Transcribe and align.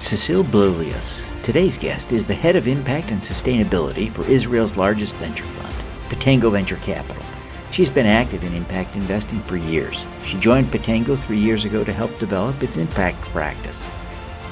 Cecile 0.00 0.42
Blilious. 0.42 1.22
Today's 1.42 1.76
guest 1.76 2.10
is 2.10 2.24
the 2.24 2.34
head 2.34 2.56
of 2.56 2.66
impact 2.66 3.10
and 3.10 3.20
sustainability 3.20 4.10
for 4.10 4.24
Israel's 4.24 4.74
largest 4.74 5.14
venture 5.16 5.44
fund, 5.44 5.74
Pitango 6.08 6.50
Venture 6.50 6.76
Capital. 6.76 7.22
She's 7.70 7.90
been 7.90 8.06
active 8.06 8.42
in 8.42 8.54
impact 8.54 8.96
investing 8.96 9.40
for 9.40 9.58
years. 9.58 10.06
She 10.24 10.38
joined 10.38 10.68
Pitango 10.68 11.18
three 11.18 11.38
years 11.38 11.66
ago 11.66 11.84
to 11.84 11.92
help 11.92 12.18
develop 12.18 12.62
its 12.62 12.78
impact 12.78 13.20
practice. 13.20 13.82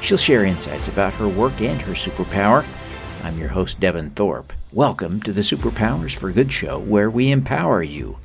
She'll 0.02 0.18
share 0.18 0.44
insights 0.44 0.86
about 0.86 1.14
her 1.14 1.26
work 1.26 1.58
and 1.62 1.80
her 1.80 1.94
superpower. 1.94 2.66
I'm 3.24 3.38
your 3.38 3.48
host, 3.48 3.80
Devin 3.80 4.10
Thorpe. 4.10 4.52
Welcome 4.74 5.22
to 5.22 5.32
the 5.32 5.40
Superpowers 5.40 6.14
for 6.14 6.30
Good 6.30 6.52
show, 6.52 6.78
where 6.78 7.08
we 7.08 7.32
empower 7.32 7.82
you. 7.82 8.18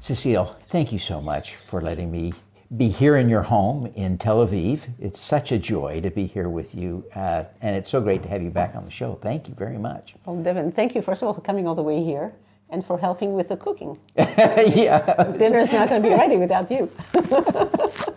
Cecile, 0.00 0.54
thank 0.68 0.92
you 0.92 0.98
so 0.98 1.22
much 1.22 1.56
for 1.56 1.80
letting 1.80 2.10
me 2.10 2.34
be 2.76 2.88
here 2.88 3.16
in 3.16 3.28
your 3.28 3.42
home 3.42 3.86
in 3.96 4.16
Tel 4.16 4.46
Aviv. 4.46 4.82
It's 5.00 5.20
such 5.20 5.50
a 5.50 5.58
joy 5.58 6.00
to 6.02 6.10
be 6.10 6.26
here 6.26 6.48
with 6.48 6.74
you, 6.74 7.04
uh, 7.14 7.44
and 7.62 7.74
it's 7.74 7.90
so 7.90 8.00
great 8.00 8.22
to 8.22 8.28
have 8.28 8.42
you 8.42 8.50
back 8.50 8.76
on 8.76 8.84
the 8.84 8.90
show. 8.90 9.18
Thank 9.20 9.48
you 9.48 9.54
very 9.54 9.78
much. 9.78 10.14
Well, 10.24 10.36
Devin, 10.36 10.70
thank 10.72 10.94
you 10.94 11.02
first 11.02 11.22
of 11.22 11.28
all 11.28 11.34
for 11.34 11.40
coming 11.40 11.66
all 11.66 11.74
the 11.74 11.82
way 11.82 12.02
here 12.02 12.32
and 12.68 12.86
for 12.86 12.96
helping 12.96 13.34
with 13.34 13.48
the 13.48 13.56
cooking. 13.56 13.98
yeah, 14.16 15.32
dinner's 15.36 15.72
not 15.72 15.88
going 15.88 16.00
to 16.00 16.08
be 16.08 16.14
ready 16.14 16.36
without 16.36 16.70
you. 16.70 16.88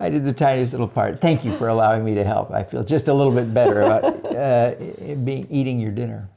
I 0.00 0.08
did 0.08 0.24
the 0.24 0.32
tiniest 0.32 0.72
little 0.72 0.88
part. 0.88 1.20
Thank 1.20 1.44
you 1.44 1.56
for 1.56 1.68
allowing 1.68 2.04
me 2.04 2.14
to 2.14 2.24
help. 2.24 2.50
I 2.50 2.64
feel 2.64 2.82
just 2.84 3.08
a 3.08 3.14
little 3.14 3.32
bit 3.32 3.52
better 3.54 3.82
about 3.82 4.04
uh, 4.26 4.74
being 5.24 5.46
eating 5.50 5.78
your 5.78 5.92
dinner. 5.92 6.28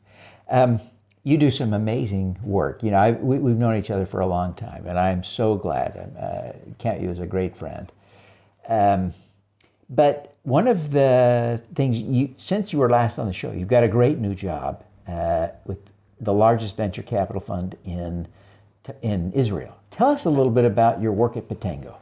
Um, 0.49 0.79
you 1.23 1.37
do 1.37 1.51
some 1.51 1.73
amazing 1.73 2.37
work. 2.43 2.81
You 2.81 2.91
know, 2.91 2.97
I, 2.97 3.11
we, 3.11 3.35
have 3.35 3.59
known 3.59 3.75
each 3.75 3.91
other 3.91 4.05
for 4.05 4.21
a 4.21 4.25
long 4.25 4.53
time, 4.55 4.87
and 4.87 4.97
I'm 4.97 5.23
so 5.23 5.55
glad. 5.55 6.15
Uh, 6.19 6.57
count 6.79 6.99
you 6.99 7.09
as 7.09 7.19
a 7.19 7.27
great 7.27 7.55
friend. 7.55 7.91
Um, 8.67 9.13
but 9.89 10.33
one 10.43 10.67
of 10.67 10.91
the 10.91 11.61
things 11.75 11.99
you, 11.99 12.33
since 12.37 12.73
you 12.73 12.79
were 12.79 12.89
last 12.89 13.19
on 13.19 13.27
the 13.27 13.33
show, 13.33 13.51
you've 13.51 13.67
got 13.67 13.83
a 13.83 13.87
great 13.87 14.17
new 14.17 14.33
job 14.33 14.83
uh, 15.07 15.49
with 15.65 15.77
the 16.19 16.33
largest 16.33 16.75
venture 16.75 17.03
capital 17.03 17.41
fund 17.41 17.75
in 17.85 18.27
in 19.03 19.31
Israel. 19.33 19.77
Tell 19.91 20.09
us 20.09 20.25
a 20.25 20.29
little 20.29 20.51
bit 20.51 20.65
about 20.65 20.99
your 20.99 21.11
work 21.11 21.37
at 21.37 21.47
Pitango. 21.47 21.97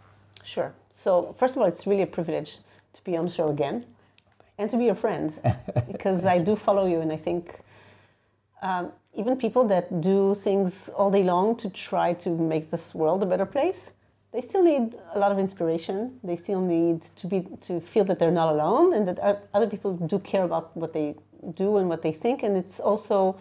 Sure. 0.46 0.72
So 0.92 1.36
first 1.38 1.56
of 1.56 1.62
all, 1.62 1.68
it's 1.68 1.86
really 1.86 2.04
a 2.04 2.08
privilege 2.08 2.60
to 2.94 3.04
be 3.04 3.18
on 3.18 3.26
the 3.26 3.32
show 3.32 3.50
again, 3.50 3.86
and 4.58 4.70
to 4.70 4.78
be 4.78 4.86
your 4.86 4.96
friend, 4.96 5.34
because 5.92 6.26
I 6.26 6.38
do 6.38 6.56
follow 6.56 6.86
you, 6.86 7.02
and 7.02 7.12
I 7.12 7.18
think. 7.18 7.60
Um, 8.62 8.92
even 9.20 9.36
people 9.36 9.66
that 9.66 10.02
do 10.02 10.34
things 10.34 10.90
all 10.96 11.12
day 11.12 11.24
long 11.24 11.56
to 11.58 11.70
try 11.70 12.14
to 12.14 12.30
make 12.30 12.70
this 12.70 12.96
world 12.96 13.22
a 13.22 13.26
better 13.26 13.46
place, 13.46 13.92
they 14.32 14.42
still 14.42 14.64
need 14.64 14.96
a 15.14 15.20
lot 15.20 15.32
of 15.32 15.40
inspiration. 15.40 16.20
They 16.24 16.36
still 16.36 16.62
need 16.62 17.02
to 17.02 17.28
be 17.28 17.42
to 17.62 17.82
feel 17.82 18.06
that 18.06 18.18
they're 18.20 18.38
not 18.44 18.54
alone 18.54 18.94
and 18.94 19.08
that 19.08 19.48
other 19.54 19.68
people 19.68 19.94
do 19.94 20.20
care 20.20 20.44
about 20.44 20.76
what 20.78 20.94
they 20.94 21.16
do 21.56 21.78
and 21.78 21.90
what 21.90 22.02
they 22.02 22.14
think. 22.14 22.44
And 22.44 22.56
it's 22.56 22.80
also 22.80 23.36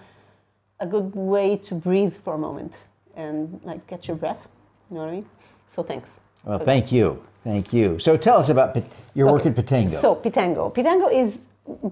a 0.81 0.87
good 0.87 1.15
way 1.15 1.57
to 1.57 1.75
breathe 1.75 2.17
for 2.17 2.35
a 2.35 2.39
moment 2.39 2.79
and 3.15 3.61
like 3.65 3.87
get 3.87 4.09
your 4.09 4.17
breath. 4.17 4.49
You 4.91 4.97
know 4.97 5.03
what 5.03 5.11
I 5.11 5.17
mean? 5.17 5.27
So 5.69 5.83
thanks. 5.83 6.21
Well, 6.45 6.59
thank 6.59 6.87
that. 6.87 6.93
you. 6.93 7.23
Thank 7.45 7.73
you. 7.73 7.99
So 7.99 8.17
tell 8.17 8.39
us 8.39 8.49
about 8.49 8.77
your 9.15 9.29
okay. 9.29 9.33
work 9.33 9.47
at 9.47 9.55
Pitango. 9.55 10.01
So 10.01 10.15
Pitango. 10.17 10.75
Pitango 10.75 11.13
is 11.13 11.43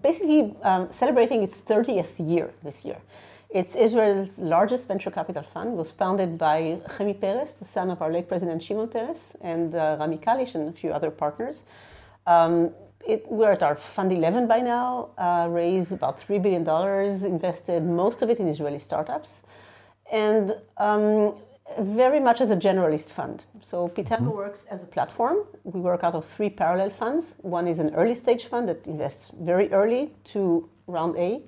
basically 0.03 0.55
um, 0.63 0.91
celebrating 0.91 1.43
its 1.43 1.61
30th 1.61 2.15
year 2.29 2.51
this 2.63 2.85
year. 2.85 2.99
It's 3.57 3.75
Israel's 3.75 4.39
largest 4.39 4.87
venture 4.87 5.11
capital 5.11 5.43
fund. 5.43 5.73
It 5.73 5.77
was 5.77 5.91
founded 5.91 6.37
by 6.37 6.79
Chemi 6.91 7.19
Peres, 7.19 7.55
the 7.55 7.65
son 7.65 7.91
of 7.91 8.03
our 8.03 8.13
late 8.13 8.29
President 8.29 8.63
Shimon 8.63 8.87
Peres, 8.87 9.33
and 9.41 9.75
uh, 9.75 9.97
Rami 9.99 10.19
Kalish 10.19 10.55
and 10.55 10.69
a 10.69 10.73
few 10.73 10.91
other 10.91 11.11
partners. 11.11 11.63
Um, 12.27 12.73
it, 13.07 13.25
we're 13.31 13.53
at 13.53 13.63
our 13.63 13.75
Fund 13.75 14.13
11 14.13 14.47
by 14.47 14.61
now, 14.61 15.09
uh, 15.17 15.47
raised 15.49 15.93
about 15.93 16.21
$3 16.21 16.43
billion, 16.43 16.69
invested 17.25 17.83
most 17.83 18.21
of 18.21 18.29
it 18.29 18.41
in 18.41 18.47
Israeli 18.47 18.79
startups, 18.79 19.41
and 20.13 20.55
um, 20.77 21.37
very 21.81 22.21
much 22.21 22.43
as 22.43 22.51
a 22.51 22.57
generalist 22.57 23.09
fund. 23.09 23.47
So 23.63 23.89
Pitango 23.89 24.19
mm-hmm. 24.19 24.43
works 24.43 24.67
as 24.71 24.83
a 24.83 24.87
platform. 24.87 25.39
We 25.65 25.81
work 25.81 26.05
out 26.05 26.15
of 26.15 26.27
three 26.27 26.51
parallel 26.51 26.91
funds. 26.91 27.37
One 27.39 27.67
is 27.67 27.79
an 27.79 27.95
early 27.95 28.17
stage 28.17 28.45
fund 28.45 28.69
that 28.69 28.87
invests 28.87 29.33
very 29.41 29.73
early 29.73 30.13
to 30.35 30.69
round 30.87 31.17
A. 31.17 31.41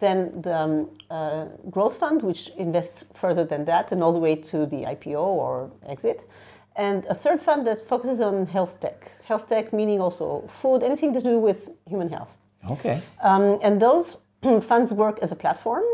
Then 0.00 0.40
the 0.40 0.56
um, 0.56 0.90
uh, 1.10 1.44
growth 1.70 1.98
fund, 1.98 2.22
which 2.22 2.48
invests 2.56 3.04
further 3.14 3.44
than 3.44 3.64
that 3.66 3.92
and 3.92 4.02
all 4.02 4.12
the 4.12 4.18
way 4.18 4.34
to 4.34 4.66
the 4.66 4.84
IPO 4.94 5.20
or 5.20 5.70
exit. 5.86 6.28
And 6.76 7.04
a 7.06 7.14
third 7.14 7.40
fund 7.42 7.66
that 7.66 7.86
focuses 7.86 8.20
on 8.20 8.46
health 8.46 8.80
tech. 8.80 9.12
Health 9.24 9.48
tech 9.48 9.72
meaning 9.72 10.00
also 10.00 10.48
food, 10.48 10.82
anything 10.82 11.12
to 11.12 11.20
do 11.20 11.38
with 11.38 11.68
human 11.86 12.08
health. 12.08 12.38
Okay. 12.70 13.02
Um, 13.22 13.58
and 13.62 13.80
those 13.80 14.16
funds 14.62 14.92
work 14.92 15.18
as 15.20 15.32
a 15.32 15.36
platform 15.36 15.84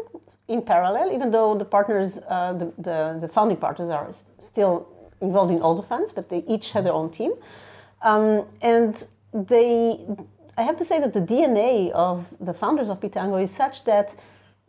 in 0.49 0.62
parallel, 0.62 1.12
even 1.12 1.31
though 1.31 1.56
the 1.56 1.65
partners, 1.65 2.19
uh, 2.28 2.53
the, 2.53 2.73
the, 2.78 3.19
the, 3.21 3.28
founding 3.28 3.56
partners 3.56 3.88
are 3.88 4.11
still 4.38 4.88
involved 5.21 5.50
in 5.50 5.61
all 5.61 5.75
the 5.75 5.83
funds, 5.83 6.12
but 6.12 6.28
they 6.28 6.44
each 6.47 6.73
have 6.73 6.84
their 6.84 6.93
own 6.93 7.11
team. 7.11 7.33
Um, 8.03 8.47
and 8.62 9.05
they 9.33 10.06
I 10.56 10.62
have 10.62 10.77
to 10.78 10.84
say 10.84 10.99
that 11.00 11.12
the 11.12 11.21
DNA 11.21 11.91
of 11.91 12.27
the 12.41 12.55
founders 12.55 12.89
of 12.89 13.00
Pitango 13.00 13.43
is 13.43 13.50
such 13.50 13.84
that 13.84 14.15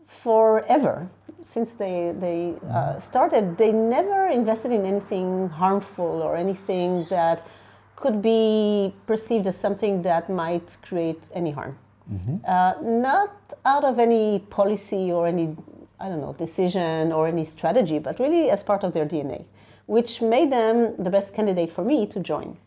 forever, 0.07 1.09
since 1.41 1.73
they, 1.73 2.13
they 2.15 2.53
uh, 2.69 2.99
started, 2.99 3.57
they 3.57 3.71
never 3.71 4.27
invested 4.27 4.71
in 4.71 4.85
anything 4.85 5.49
harmful 5.49 6.21
or 6.21 6.35
anything 6.35 7.05
that 7.09 7.47
could 7.95 8.21
be 8.21 8.93
perceived 9.05 9.47
as 9.47 9.57
something 9.57 10.01
that 10.01 10.29
might 10.29 10.77
create 10.81 11.29
any 11.33 11.51
harm. 11.51 11.77
Mm-hmm. 12.11 12.37
Uh, 12.45 12.73
not 12.81 13.53
out 13.65 13.83
of 13.83 13.99
any 13.99 14.39
policy 14.49 15.11
or 15.11 15.27
any, 15.27 15.55
I 15.99 16.07
don't 16.09 16.21
know, 16.21 16.33
decision 16.33 17.11
or 17.11 17.27
any 17.27 17.43
strategy, 17.43 17.99
but 17.99 18.19
really 18.19 18.49
as 18.49 18.61
part 18.61 18.83
of 18.83 18.93
their 18.93 19.05
DNA, 19.05 19.45
which 19.87 20.21
made 20.21 20.51
them 20.51 20.95
the 20.97 21.09
best 21.09 21.33
candidate 21.33 21.71
for 21.71 21.83
me 21.83 22.05
to 22.07 22.19
join. 22.19 22.57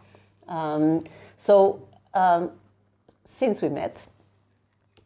Um, 0.49 1.05
so 1.39 1.81
um, 2.13 2.51
since 3.25 3.63
we 3.63 3.69
met, 3.69 4.07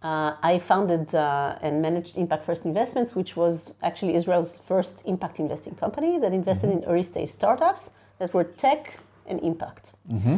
uh, 0.03 0.37
I 0.43 0.59
founded 0.59 1.15
uh, 1.15 1.59
and 1.63 1.81
managed 1.81 2.17
Impact 2.19 2.45
First 2.45 2.65
Investments, 2.67 3.15
which 3.15 3.37
was 3.37 3.73
actually 3.83 4.15
Israel's 4.15 4.61
first 4.67 5.03
impact 5.07 5.41
investing 5.41 5.75
company 5.75 6.19
that 6.19 6.33
invested 6.33 6.71
mm-hmm. 6.71 6.83
in 6.83 6.91
early 6.91 7.03
stage 7.03 7.31
startups 7.31 7.91
that 8.19 8.35
were 8.35 8.45
tech 8.45 8.99
and 9.27 9.41
impact. 9.41 9.93
Mm-hmm. 10.13 10.37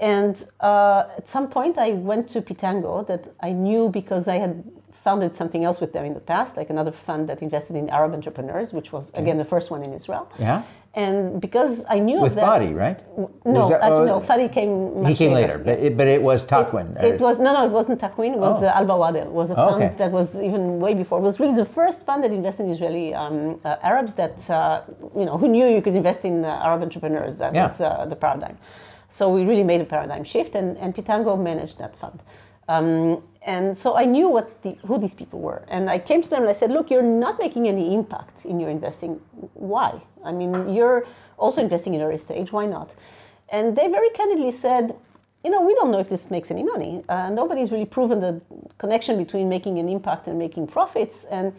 And 0.00 0.44
uh, 0.60 1.04
at 1.16 1.28
some 1.28 1.48
point, 1.48 1.78
I 1.78 1.92
went 1.92 2.28
to 2.30 2.42
Pitango 2.42 3.06
that 3.06 3.32
I 3.40 3.52
knew 3.52 3.88
because 3.88 4.26
I 4.26 4.38
had 4.38 4.64
founded 4.90 5.32
something 5.32 5.64
else 5.64 5.80
with 5.80 5.92
them 5.92 6.04
in 6.04 6.14
the 6.14 6.20
past, 6.20 6.56
like 6.56 6.70
another 6.70 6.90
fund 6.90 7.28
that 7.28 7.42
invested 7.42 7.76
in 7.76 7.88
Arab 7.90 8.12
entrepreneurs, 8.14 8.72
which 8.72 8.92
was, 8.92 9.10
okay. 9.10 9.22
again, 9.22 9.38
the 9.38 9.44
first 9.44 9.70
one 9.70 9.82
in 9.82 9.92
Israel. 9.92 10.28
Yeah. 10.38 10.62
And 10.96 11.40
because 11.40 11.82
I 11.88 11.98
knew 11.98 12.20
with 12.20 12.32
of 12.32 12.36
that, 12.36 12.60
Fadi, 12.60 12.72
right? 12.72 13.00
No, 13.44 13.68
that, 13.68 13.80
no, 13.80 14.20
Fadi 14.20 14.52
came. 14.52 15.04
he 15.04 15.14
came 15.14 15.32
later, 15.32 15.54
later 15.54 15.58
but, 15.58 15.78
it, 15.80 15.96
but 15.96 16.06
it 16.06 16.22
was 16.22 16.44
Takwin. 16.44 16.96
It, 17.02 17.14
it, 17.14 17.20
was 17.20 17.40
no, 17.40 17.52
no, 17.52 17.64
it 17.64 17.72
wasn't 17.72 18.00
Takwin. 18.00 18.34
It 18.34 18.38
was 18.38 18.62
oh. 18.62 18.66
uh, 18.68 18.72
Al 18.76 18.86
Bawader. 18.86 19.26
Was 19.26 19.50
a 19.50 19.56
fund 19.56 19.82
okay. 19.82 19.96
that 19.96 20.12
was 20.12 20.40
even 20.40 20.78
way 20.78 20.94
before. 20.94 21.18
It 21.18 21.22
was 21.22 21.40
really 21.40 21.56
the 21.56 21.64
first 21.64 22.06
fund 22.06 22.22
that 22.22 22.32
invested 22.32 22.66
in 22.66 22.70
Israeli 22.70 23.12
um, 23.12 23.60
uh, 23.64 23.76
Arabs 23.82 24.14
that 24.14 24.48
uh, 24.48 24.82
you 25.16 25.24
know 25.24 25.36
who 25.36 25.48
knew 25.48 25.66
you 25.66 25.82
could 25.82 25.96
invest 25.96 26.24
in 26.24 26.44
uh, 26.44 26.60
Arab 26.62 26.82
entrepreneurs. 26.82 27.38
That 27.38 27.54
yeah. 27.54 27.64
was 27.64 27.80
uh, 27.80 28.06
the 28.06 28.16
paradigm. 28.16 28.56
So 29.08 29.28
we 29.28 29.44
really 29.44 29.64
made 29.64 29.80
a 29.80 29.84
paradigm 29.84 30.22
shift, 30.22 30.54
and, 30.54 30.76
and 30.78 30.94
Pitango 30.94 31.40
managed 31.40 31.78
that 31.78 31.96
fund. 31.96 32.22
Um, 32.68 33.22
and 33.42 33.76
so 33.76 33.94
I 33.96 34.04
knew 34.04 34.28
what 34.28 34.62
the, 34.62 34.76
who 34.86 34.98
these 34.98 35.14
people 35.14 35.40
were. 35.40 35.62
And 35.68 35.90
I 35.90 35.98
came 35.98 36.22
to 36.22 36.30
them 36.30 36.42
and 36.42 36.48
I 36.48 36.54
said, 36.54 36.70
look, 36.70 36.90
you're 36.90 37.02
not 37.02 37.38
making 37.38 37.68
any 37.68 37.94
impact 37.94 38.46
in 38.46 38.58
your 38.58 38.70
investing. 38.70 39.20
Why? 39.52 40.00
I 40.24 40.32
mean, 40.32 40.74
you're 40.74 41.06
also 41.36 41.60
investing 41.60 41.94
in 41.94 42.00
early 42.00 42.18
stage. 42.18 42.52
Why 42.52 42.64
not? 42.64 42.94
And 43.50 43.76
they 43.76 43.88
very 43.88 44.08
candidly 44.10 44.50
said, 44.50 44.96
you 45.44 45.50
know, 45.50 45.60
we 45.60 45.74
don't 45.74 45.90
know 45.90 45.98
if 45.98 46.08
this 46.08 46.30
makes 46.30 46.50
any 46.50 46.62
money. 46.62 47.04
Uh, 47.10 47.28
nobody's 47.28 47.70
really 47.70 47.84
proven 47.84 48.18
the 48.18 48.40
connection 48.78 49.18
between 49.18 49.46
making 49.50 49.78
an 49.78 49.90
impact 49.90 50.26
and 50.26 50.38
making 50.38 50.66
profits. 50.66 51.24
And, 51.24 51.52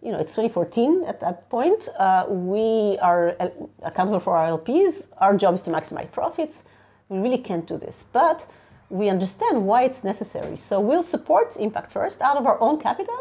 you 0.00 0.12
know, 0.12 0.18
it's 0.18 0.30
2014 0.30 1.04
at 1.08 1.18
that 1.20 1.50
point. 1.50 1.88
Uh, 1.98 2.26
we 2.28 2.98
are 3.02 3.36
accountable 3.82 4.20
for 4.20 4.36
our 4.36 4.56
LPs. 4.56 5.08
Our 5.18 5.36
job 5.36 5.56
is 5.56 5.62
to 5.62 5.70
maximize 5.70 6.10
profits. 6.12 6.62
We 7.08 7.18
really 7.18 7.38
can't 7.38 7.66
do 7.66 7.76
this. 7.76 8.04
But 8.12 8.46
we 8.92 9.08
understand 9.08 9.66
why 9.66 9.84
it's 9.84 10.04
necessary. 10.04 10.56
So 10.56 10.78
we'll 10.78 11.02
support 11.02 11.56
Impact 11.56 11.90
First 11.90 12.20
out 12.20 12.36
of 12.36 12.44
our 12.46 12.60
own 12.60 12.78
capital 12.78 13.18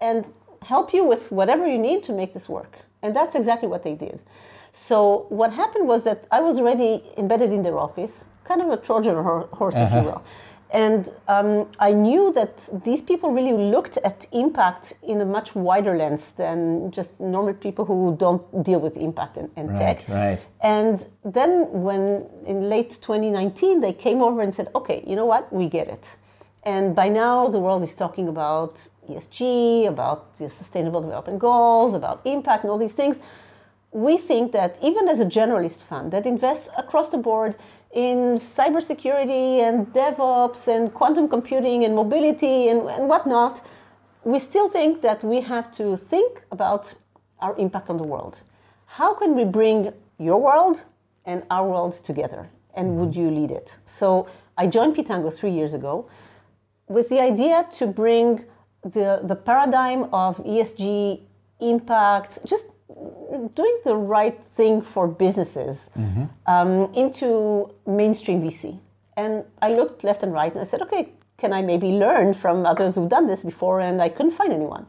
and 0.00 0.24
help 0.62 0.94
you 0.94 1.04
with 1.04 1.32
whatever 1.32 1.66
you 1.66 1.76
need 1.76 2.04
to 2.04 2.12
make 2.12 2.32
this 2.32 2.48
work. 2.48 2.78
And 3.02 3.14
that's 3.16 3.34
exactly 3.34 3.68
what 3.68 3.82
they 3.82 3.96
did. 3.96 4.22
So 4.70 5.26
what 5.28 5.52
happened 5.52 5.88
was 5.88 6.04
that 6.04 6.28
I 6.30 6.40
was 6.40 6.58
already 6.58 7.02
embedded 7.16 7.52
in 7.52 7.64
their 7.64 7.78
office, 7.78 8.26
kind 8.44 8.60
of 8.60 8.70
a 8.70 8.76
Trojan 8.76 9.16
horse, 9.16 9.74
if 9.74 9.90
you 9.90 9.98
uh-huh. 9.98 10.02
will. 10.02 10.24
And 10.70 11.10
um, 11.28 11.66
I 11.78 11.92
knew 11.92 12.30
that 12.34 12.68
these 12.84 13.00
people 13.00 13.30
really 13.32 13.52
looked 13.52 13.96
at 14.04 14.26
impact 14.32 14.94
in 15.02 15.20
a 15.20 15.24
much 15.24 15.54
wider 15.54 15.96
lens 15.96 16.32
than 16.32 16.90
just 16.90 17.18
normal 17.18 17.54
people 17.54 17.86
who 17.86 18.14
don't 18.18 18.42
deal 18.62 18.78
with 18.78 18.96
impact 18.98 19.38
and, 19.38 19.50
and 19.56 19.70
Right, 19.70 19.78
tech. 19.78 20.08
right. 20.08 20.40
And 20.60 21.06
then, 21.24 21.82
when 21.82 22.26
in 22.46 22.68
late 22.68 22.90
2019, 23.00 23.80
they 23.80 23.94
came 23.94 24.20
over 24.22 24.42
and 24.42 24.52
said, 24.52 24.68
okay, 24.74 25.02
you 25.06 25.16
know 25.16 25.24
what, 25.26 25.50
we 25.50 25.68
get 25.68 25.88
it. 25.88 26.16
And 26.64 26.94
by 26.94 27.08
now, 27.08 27.48
the 27.48 27.58
world 27.60 27.82
is 27.82 27.94
talking 27.94 28.28
about 28.28 28.86
ESG, 29.08 29.88
about 29.88 30.36
the 30.36 30.50
Sustainable 30.50 31.00
Development 31.00 31.38
Goals, 31.38 31.94
about 31.94 32.20
impact, 32.26 32.64
and 32.64 32.70
all 32.70 32.76
these 32.78 32.92
things. 32.92 33.20
We 33.90 34.18
think 34.18 34.52
that 34.52 34.76
even 34.82 35.08
as 35.08 35.18
a 35.18 35.24
generalist 35.24 35.78
fund 35.78 36.12
that 36.12 36.26
invests 36.26 36.68
across 36.76 37.08
the 37.08 37.16
board 37.16 37.56
in 37.98 38.36
cybersecurity 38.36 39.60
and 39.66 39.92
DevOps 39.92 40.68
and 40.68 40.94
quantum 40.94 41.26
computing 41.28 41.84
and 41.84 41.96
mobility 41.96 42.68
and, 42.68 42.88
and 42.88 43.08
whatnot, 43.08 43.54
we 44.22 44.38
still 44.38 44.68
think 44.68 45.02
that 45.02 45.24
we 45.24 45.40
have 45.40 45.66
to 45.80 45.96
think 45.96 46.42
about 46.52 46.94
our 47.40 47.56
impact 47.58 47.90
on 47.90 47.96
the 47.96 48.04
world. 48.04 48.42
How 48.86 49.14
can 49.14 49.34
we 49.34 49.44
bring 49.44 49.92
your 50.18 50.40
world 50.40 50.84
and 51.24 51.42
our 51.50 51.66
world 51.68 51.94
together? 52.04 52.48
And 52.74 52.86
mm-hmm. 52.86 53.00
would 53.00 53.16
you 53.16 53.30
lead 53.32 53.50
it? 53.50 53.76
So 53.84 54.28
I 54.56 54.68
joined 54.68 54.94
Pitango 54.94 55.30
three 55.34 55.50
years 55.50 55.74
ago 55.74 56.08
with 56.88 57.08
the 57.08 57.20
idea 57.20 57.66
to 57.78 57.86
bring 57.88 58.44
the, 58.82 59.20
the 59.24 59.34
paradigm 59.34 60.04
of 60.12 60.36
ESG 60.44 61.20
impact, 61.60 62.38
just 62.44 62.66
doing 63.54 63.78
the 63.84 63.94
right 63.94 64.38
thing 64.46 64.80
for 64.82 65.06
businesses 65.08 65.90
um, 66.46 66.92
into 66.94 67.70
mainstream 67.86 68.42
VC. 68.42 68.78
And 69.16 69.44
I 69.60 69.72
looked 69.72 70.04
left 70.04 70.22
and 70.22 70.32
right 70.32 70.50
and 70.52 70.60
I 70.60 70.64
said, 70.64 70.80
okay, 70.82 71.12
can 71.36 71.52
I 71.52 71.62
maybe 71.62 71.88
learn 71.88 72.34
from 72.34 72.66
others 72.66 72.94
who've 72.94 73.08
done 73.08 73.26
this 73.26 73.42
before? 73.42 73.80
And 73.80 74.00
I 74.00 74.08
couldn't 74.08 74.32
find 74.32 74.52
anyone, 74.52 74.86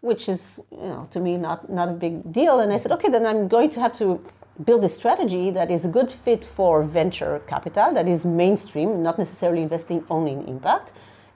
which 0.00 0.28
is, 0.28 0.60
you 0.70 0.78
know, 0.78 1.08
to 1.10 1.20
me 1.20 1.36
not, 1.36 1.70
not 1.70 1.88
a 1.88 1.92
big 1.92 2.32
deal. 2.32 2.60
And 2.60 2.72
I 2.72 2.76
said, 2.76 2.92
okay, 2.92 3.08
then 3.08 3.26
I'm 3.26 3.48
going 3.48 3.70
to 3.70 3.80
have 3.80 3.92
to 3.94 4.24
build 4.64 4.84
a 4.84 4.88
strategy 4.88 5.50
that 5.50 5.70
is 5.70 5.84
a 5.84 5.88
good 5.88 6.12
fit 6.12 6.44
for 6.44 6.82
venture 6.82 7.40
capital, 7.46 7.92
that 7.94 8.08
is 8.08 8.24
mainstream, 8.24 9.02
not 9.02 9.18
necessarily 9.18 9.62
investing 9.62 10.04
only 10.10 10.32
in 10.32 10.42
impact, 10.46 10.92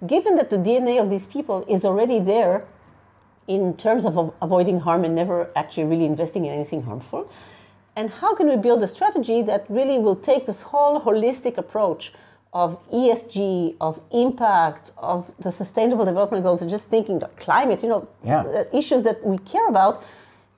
given 0.06 0.36
that 0.36 0.50
the 0.50 0.56
DNA 0.56 1.00
of 1.00 1.08
these 1.10 1.26
people 1.26 1.64
is 1.68 1.84
already 1.84 2.20
there 2.20 2.66
in 3.46 3.76
terms 3.76 4.04
of 4.04 4.34
avoiding 4.40 4.80
harm 4.80 5.04
and 5.04 5.14
never 5.14 5.50
actually 5.56 5.84
really 5.84 6.06
investing 6.06 6.46
in 6.46 6.52
anything 6.52 6.82
harmful. 6.82 7.30
And 7.96 8.10
how 8.10 8.34
can 8.34 8.48
we 8.48 8.56
build 8.56 8.82
a 8.82 8.88
strategy 8.88 9.42
that 9.42 9.66
really 9.68 9.98
will 9.98 10.16
take 10.16 10.46
this 10.46 10.62
whole 10.62 11.00
holistic 11.00 11.58
approach 11.58 12.12
of 12.52 12.78
ESG, 12.90 13.76
of 13.80 14.00
impact, 14.12 14.92
of 14.96 15.30
the 15.40 15.50
sustainable 15.50 16.04
development 16.04 16.44
goals, 16.44 16.62
and 16.62 16.70
just 16.70 16.88
thinking 16.88 17.18
the 17.18 17.26
climate, 17.36 17.82
you 17.82 17.88
know, 17.88 18.08
yeah. 18.24 18.64
issues 18.72 19.02
that 19.02 19.24
we 19.24 19.38
care 19.38 19.66
about, 19.68 20.04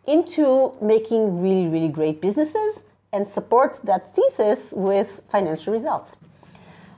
into 0.06 0.72
making 0.80 1.42
really, 1.42 1.66
really 1.66 1.88
great 1.88 2.20
businesses 2.20 2.84
and 3.12 3.26
support 3.26 3.80
that 3.84 4.14
thesis 4.14 4.72
with 4.76 5.22
financial 5.30 5.72
results. 5.72 6.16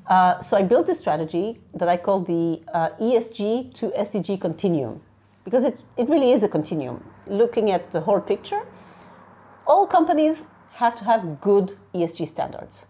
Uh, 0.09 0.41
so 0.41 0.57
I 0.57 0.63
built 0.63 0.89
a 0.89 0.95
strategy 0.95 1.61
that 1.75 1.89
I 1.89 1.97
call 1.97 2.21
the 2.21 2.61
uh, 2.73 2.91
ESG 3.01 3.75
to 3.75 3.91
SDG 3.91 4.41
continuum, 4.41 5.01
because 5.49 5.65
it, 5.65 5.81
it 5.97 6.07
really 6.11 6.33
is 6.33 6.43
a 6.43 6.49
continuum. 6.49 7.03
Looking 7.27 7.71
at 7.71 7.91
the 7.91 8.03
whole 8.03 8.21
picture, 8.21 8.61
all 9.67 9.87
companies 9.87 10.45
have 10.73 10.95
to 10.97 11.05
have 11.05 11.41
good 11.41 11.73
ESG 11.95 12.29
standards 12.29 12.85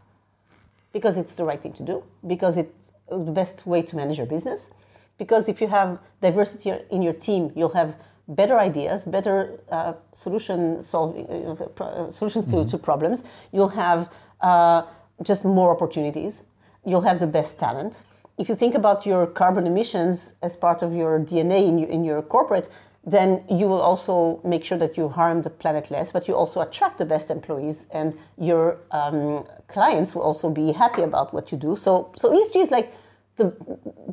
because 0.93 1.17
it's 1.17 1.37
the 1.37 1.45
right 1.45 1.63
thing 1.63 1.73
to 1.75 1.85
do, 1.85 2.03
because 2.27 2.57
it's 2.57 2.91
the 3.09 3.31
best 3.41 3.65
way 3.65 3.81
to 3.83 3.95
manage 3.95 4.19
your 4.19 4.27
business, 4.27 4.71
because 5.19 5.49
if 5.49 5.61
you 5.61 5.69
have 5.69 6.01
diversity 6.21 6.73
in 6.91 7.01
your 7.01 7.13
team, 7.13 7.53
you'll 7.55 7.77
have 7.83 7.95
better 8.27 8.59
ideas, 8.59 9.05
better 9.05 9.61
uh, 9.71 9.93
solution 10.13 10.83
solving 10.83 11.29
uh, 11.29 11.85
uh, 11.85 12.11
solutions 12.11 12.51
to, 12.51 12.67
to 12.67 12.77
problems. 12.77 13.23
You'll 13.53 13.77
have 13.87 14.11
uh, 14.41 14.83
just 15.23 15.45
more 15.45 15.71
opportunities. 15.71 16.43
You'll 16.85 17.07
have 17.11 17.21
the 17.21 17.29
best 17.29 17.57
talent. 17.57 18.03
If 18.39 18.49
you 18.49 18.55
think 18.55 18.75
about 18.75 19.05
your 19.05 19.27
carbon 19.27 19.67
emissions 19.67 20.35
as 20.43 20.55
part 20.55 20.83
of 20.83 20.95
your 20.95 21.19
DNA 21.19 21.67
in 21.67 21.79
your, 21.79 21.89
in 21.89 22.05
your 22.05 22.23
corporate, 22.23 22.69
then 23.05 23.43
you 23.51 23.67
will 23.67 23.81
also 23.81 24.41
make 24.45 24.65
sure 24.65 24.79
that 24.79 24.97
you 24.97 25.09
harm 25.09 25.43
the 25.43 25.51
planet 25.51 25.91
less, 25.91 26.13
but 26.13 26.29
you 26.29 26.35
also 26.35 26.61
attract 26.61 26.99
the 26.99 27.05
best 27.05 27.31
employees, 27.31 27.87
and 27.91 28.17
your 28.37 28.79
um, 28.91 29.45
clients 29.67 30.15
will 30.15 30.23
also 30.23 30.51
be 30.51 30.73
happy 30.73 31.03
about 31.03 31.33
what 31.33 31.51
you 31.51 31.59
do. 31.59 31.75
So, 31.75 32.13
so 32.17 32.31
ESG 32.31 32.63
is 32.63 32.71
like 32.71 32.93
the 33.37 33.55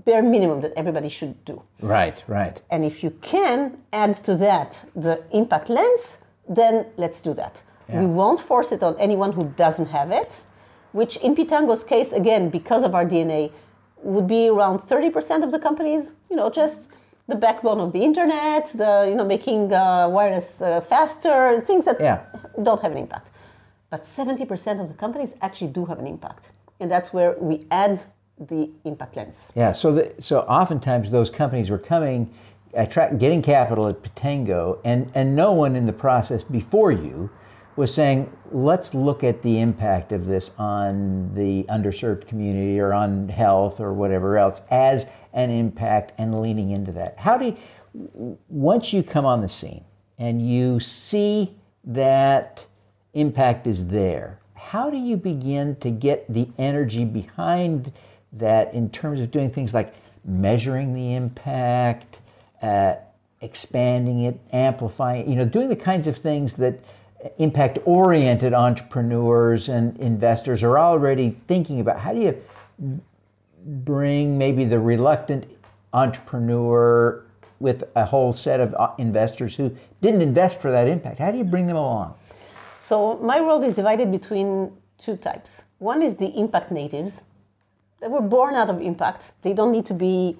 bare 0.06 0.24
minimum 0.24 0.62
that 0.62 0.72
everybody 0.77 1.10
should 1.10 1.44
do. 1.45 1.62
Right, 1.81 2.24
right. 2.27 2.62
And 2.69 2.86
if 2.86 3.04
you 3.04 3.12
can 3.22 3.77
add 3.92 4.16
to 4.25 4.36
that 4.38 4.86
the 4.95 5.24
impact 5.31 5.69
lens, 5.69 6.19
then 6.48 6.86
let's 6.98 7.22
do 7.22 7.33
that. 7.33 7.62
Yeah. 7.89 8.01
We 8.01 8.07
won't 8.07 8.39
force 8.39 8.72
it 8.72 8.81
on 8.81 8.95
anyone 9.00 9.33
who 9.33 9.45
doesn't 9.57 9.88
have 9.88 10.12
it, 10.12 10.42
which 10.94 11.18
in 11.18 11.36
Pitango's 11.36 11.83
case, 11.83 12.13
again, 12.13 12.50
because 12.50 12.83
of 12.83 12.95
our 12.95 13.06
DNA, 13.06 13.51
would 14.03 14.27
be 14.27 14.50
around 14.50 14.80
30% 14.80 15.44
of 15.44 15.51
the 15.51 15.59
companies, 15.59 16.13
you 16.30 16.36
know, 16.36 16.50
just 16.50 16.89
the 17.27 17.36
backbone 17.36 17.80
of 17.80 17.92
the 17.92 18.03
internet, 18.03 18.68
the, 18.74 19.06
you 19.09 19.15
know, 19.15 19.25
making 19.25 19.74
uh, 19.74 20.07
wireless 20.09 20.62
uh, 20.62 20.80
faster, 20.81 21.59
things 21.62 21.86
that 21.86 22.00
Yeah. 22.00 22.19
don't 22.62 22.81
have 22.81 22.92
an 22.92 22.97
impact. 22.97 23.31
But 23.89 24.03
70% 24.03 24.80
of 24.81 24.88
the 24.88 24.94
companies 24.94 25.33
actually 25.42 25.71
do 25.71 25.86
have 25.86 26.00
an 26.00 26.07
impact. 26.07 26.51
And 26.80 26.92
that's 26.92 27.13
where 27.13 27.36
we 27.39 27.65
add 27.71 28.01
the 28.39 28.69
impact 28.83 29.15
lens. 29.15 29.51
Yeah, 29.56 29.71
so 29.71 29.94
the, 29.94 30.13
so 30.19 30.41
oftentimes 30.41 31.09
those 31.09 31.30
companies 31.30 31.69
were 31.69 31.77
coming, 31.80 32.30
attract, 32.74 33.18
getting 33.18 33.41
capital 33.41 33.88
at 33.88 34.03
Pitango, 34.03 34.80
and, 34.83 35.09
and 35.15 35.36
no 35.36 35.51
one 35.53 35.75
in 35.75 35.86
the 35.86 35.94
process 35.94 36.44
before 36.44 36.91
you 36.91 37.30
was 37.75 37.94
saying, 37.94 38.31
let's 38.51 38.94
look 38.94 39.24
at 39.24 39.42
the 39.42 39.60
impact 39.60 40.12
of 40.12 40.25
this 40.25 40.51
on 40.57 41.33
the 41.36 41.63
underserved 41.63 42.27
community 42.27 42.80
or 42.80 42.94
on 42.94 43.27
health 43.27 43.80
or 43.80 43.94
whatever 43.94 44.38
else 44.38 44.62
as 44.72 45.06
an 45.33 45.50
impact 45.50 46.13
and 46.18 46.42
leaning 46.42 46.72
into 46.72 46.92
that. 46.94 47.18
How 47.18 47.38
do 47.38 47.45
you, 47.48 48.38
once 48.48 48.94
you 48.94 49.04
come 49.04 49.25
on 49.25 49.42
the 49.42 49.50
scene 49.50 49.83
and 50.18 50.48
you 50.48 50.80
see 50.80 51.54
that 51.83 52.66
impact 53.13 53.68
is 53.68 53.88
there, 53.88 54.39
how 54.54 54.89
do 54.89 54.98
you 54.98 55.18
begin 55.18 55.75
to 55.77 55.92
get 55.92 56.31
the 56.33 56.48
energy 56.57 57.04
behind 57.04 57.92
that 58.33 58.74
in 58.74 58.89
terms 58.89 59.19
of 59.19 59.31
doing 59.31 59.50
things 59.51 59.74
like 59.74 59.94
measuring 60.24 60.94
the 60.94 61.13
impact, 61.16 62.19
uh, 62.62 62.95
expanding 63.42 64.22
it, 64.22 64.39
amplifying, 64.54 65.30
you 65.30 65.36
know, 65.36 65.45
doing 65.45 65.69
the 65.69 65.75
kinds 65.75 66.07
of 66.07 66.18
things 66.18 66.54
that 66.54 66.80
impact 67.38 67.80
oriented 67.86 68.54
entrepreneurs 68.54 69.69
and 69.69 69.98
investors 69.98 70.63
are 70.63 70.77
already 70.77 71.38
thinking 71.48 71.80
about? 71.80 72.00
How 72.00 72.13
do 72.13 72.19
you 72.19 73.01
bring 73.66 74.38
maybe 74.38 74.65
the 74.65 74.79
reluctant 74.79 75.46
entrepreneur 75.94 77.24
with 77.60 77.84
a 77.96 78.05
whole 78.05 78.34
set 78.34 78.60
of 78.60 78.74
uh, 78.75 78.91
investors 78.98 79.55
who 79.55 79.75
didn't 80.01 80.22
invest 80.22 80.62
for 80.62 80.72
that 80.72 80.88
impact? 80.88 81.20
How 81.20 81.32
do 81.32 81.38
you 81.38 81.44
bring 81.44 81.67
them 81.67 81.77
along? 81.77 82.13
So 82.79 83.17
my 83.17 83.41
world 83.41 83.63
is 83.63 83.75
divided 83.75 84.12
between 84.12 84.72
two 84.98 85.15
types. 85.17 85.62
One 85.79 86.01
is 86.01 86.15
the 86.15 86.27
impact 86.38 86.72
natives. 86.72 87.24
They 88.01 88.08
were 88.08 88.22
born 88.22 88.55
out 88.55 88.70
of 88.70 88.82
impact. 88.82 89.32
They 89.41 89.53
don't 89.53 89.72
need 89.72 89.86
to 89.88 89.94
be 89.94 90.38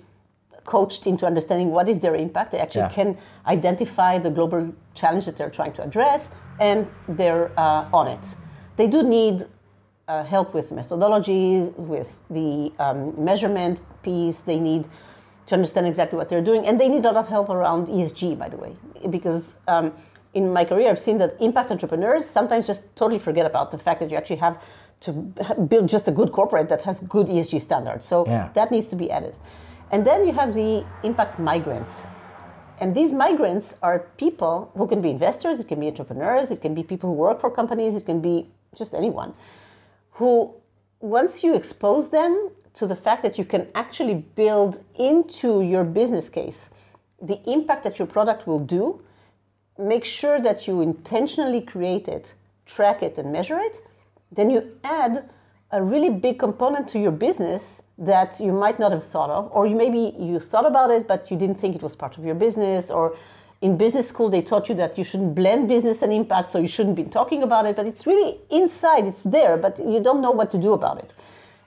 coached 0.65 1.08
into 1.08 1.25
understanding 1.25 1.72
what 1.72 1.88
is 1.88 2.00
their 2.00 2.15
impact. 2.15 2.51
They 2.51 2.60
actually 2.60 2.82
Yeah. 2.82 2.89
can 2.89 3.18
identify 3.48 4.18
the 4.18 4.30
global 4.30 4.74
challenge 4.94 5.25
that 5.25 5.38
they're 5.38 5.50
trying 5.50 5.74
to 5.74 5.84
address, 5.84 6.30
and 6.60 6.88
they're 7.08 7.52
uh, 7.60 7.90
on 7.94 8.08
it. 8.08 8.36
They 8.78 8.88
do 8.88 9.04
need 9.04 9.46
uh, 10.08 10.24
help 10.24 10.54
with 10.54 10.72
methodology, 10.72 11.62
with 11.78 12.22
the 12.30 12.72
um, 12.80 13.14
measurement 13.24 13.80
piece. 14.04 14.42
They 14.42 14.60
need 14.60 14.88
to 15.48 15.56
understand 15.56 15.88
exactly 15.88 16.18
what 16.18 16.30
they're 16.30 16.42
doing, 16.42 16.66
and 16.66 16.80
they 16.80 16.90
need 16.90 17.06
a 17.06 17.12
lot 17.12 17.18
of 17.18 17.28
help 17.28 17.50
around 17.50 17.88
ESG, 17.88 18.38
by 18.38 18.50
the 18.50 18.58
way, 18.58 18.76
because 19.10 19.56
um, 19.68 19.94
in 20.34 20.52
my 20.52 20.66
career 20.66 20.90
I've 20.90 21.00
seen 21.00 21.18
that 21.20 21.36
impact 21.40 21.72
entrepreneurs 21.72 22.26
sometimes 22.26 22.68
just 22.68 22.82
totally 22.96 23.20
forget 23.20 23.46
about 23.46 23.72
the 23.72 23.78
fact 23.78 24.00
that 24.00 24.10
you 24.12 24.18
actually 24.18 24.38
have 24.38 24.62
to 25.02 25.12
build 25.70 25.88
just 25.88 26.08
a 26.08 26.12
good 26.12 26.32
corporate 26.32 26.68
that 26.70 26.82
has 26.82 27.00
good 27.02 27.28
ESG 27.28 27.62
standards. 27.62 28.06
So 28.06 28.26
Yeah. 28.26 28.50
that 28.54 28.72
needs 28.72 28.88
to 28.88 28.96
be 28.96 29.12
added, 29.12 29.36
and 29.92 30.06
then 30.06 30.26
you 30.26 30.34
have 30.34 30.54
the 30.54 30.84
impact 31.04 31.40
migrants. 31.40 32.08
And 32.79 32.94
these 32.94 33.12
migrants 33.12 33.75
are 33.82 34.00
people 34.17 34.72
who 34.75 34.88
can 34.88 35.01
be 35.01 35.10
investors, 35.10 35.60
it 35.60 35.67
can 35.67 35.79
be 35.79 35.88
entrepreneurs, 35.88 36.51
it 36.51 36.62
can 36.62 36.74
be 36.74 36.84
people 36.84 37.10
who 37.10 37.15
work 37.15 37.39
for 37.39 37.50
companies, 37.50 37.96
it 37.96 38.05
can 38.05 38.20
be 38.20 38.50
just 38.75 38.94
anyone 38.94 39.34
who, 40.12 40.53
once 41.00 41.44
you 41.44 41.55
expose 41.55 42.10
them 42.10 42.50
to 42.74 42.86
the 42.86 42.96
fact 42.96 43.24
that 43.24 43.38
you 43.38 43.46
can 43.46 43.67
actually 43.75 44.13
build 44.13 44.84
into 44.96 45.62
your 45.62 45.84
business 45.84 46.27
case 46.29 46.70
the 47.22 47.39
impact 47.50 47.84
that 47.84 47.98
your 48.00 48.08
product 48.08 48.48
will 48.48 48.60
do, 48.60 49.01
make 49.77 50.05
sure 50.05 50.39
that 50.39 50.67
you 50.67 50.82
intentionally 50.82 51.62
create 51.62 52.08
it, 52.08 52.34
track 52.65 53.01
it, 53.01 53.17
and 53.17 53.32
measure 53.32 53.60
it, 53.60 53.82
then 54.32 54.50
you 54.50 54.77
add 54.84 55.29
a 55.72 55.82
really 55.82 56.10
big 56.10 56.39
component 56.39 56.88
to 56.89 57.00
your 57.00 57.12
business 57.12 57.82
that 57.98 58.40
you 58.40 58.52
might 58.52 58.80
not 58.80 58.92
have 58.92 59.06
thought 59.06 59.30
of, 59.30 59.50
or 59.52 59.66
you 59.68 59.75
maybe 59.75 60.14
you 60.20 60.40
thought 60.40 60.66
about 60.66 60.92
it, 60.92 61.08
but 61.08 61.32
you 61.32 61.38
didn't 61.38 61.56
think 61.56 61.75
it 61.75 61.82
was 61.82 61.96
part 61.96 62.18
of 62.18 62.25
your 62.25 62.36
business, 62.36 62.90
or 62.90 63.16
in 63.62 63.78
business 63.78 64.08
school 64.08 64.30
they 64.30 64.42
taught 64.42 64.68
you 64.68 64.75
that 64.75 64.98
you 64.98 65.04
shouldn't 65.04 65.34
blend 65.34 65.68
business 65.68 66.02
and 66.02 66.12
impact, 66.12 66.52
so 66.52 66.60
you 66.60 66.68
shouldn't 66.68 66.96
be 66.96 67.06
talking 67.06 67.42
about 67.42 67.66
it, 67.66 67.75
but 67.75 67.86
it's 67.86 68.06
really 68.06 68.40
inside, 68.50 69.06
it's 69.06 69.24
there, 69.24 69.56
but 69.58 69.80
you 69.80 70.02
don't 70.02 70.22
know 70.22 70.32
what 70.32 70.52
to 70.52 70.58
do 70.58 70.74
about 70.74 70.98
it. 71.00 71.14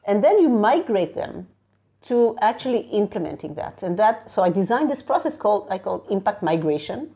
And 0.04 0.22
then 0.22 0.40
you 0.40 0.48
migrate 0.48 1.14
them 1.14 1.48
to 2.02 2.36
actually 2.40 2.80
implementing 2.90 3.54
that. 3.54 3.82
And 3.82 3.98
that 3.98 4.30
so 4.30 4.42
I 4.42 4.50
designed 4.50 4.88
this 4.88 5.02
process 5.02 5.36
called 5.36 5.66
I 5.70 5.78
call 5.78 6.06
impact 6.10 6.42
migration. 6.42 7.10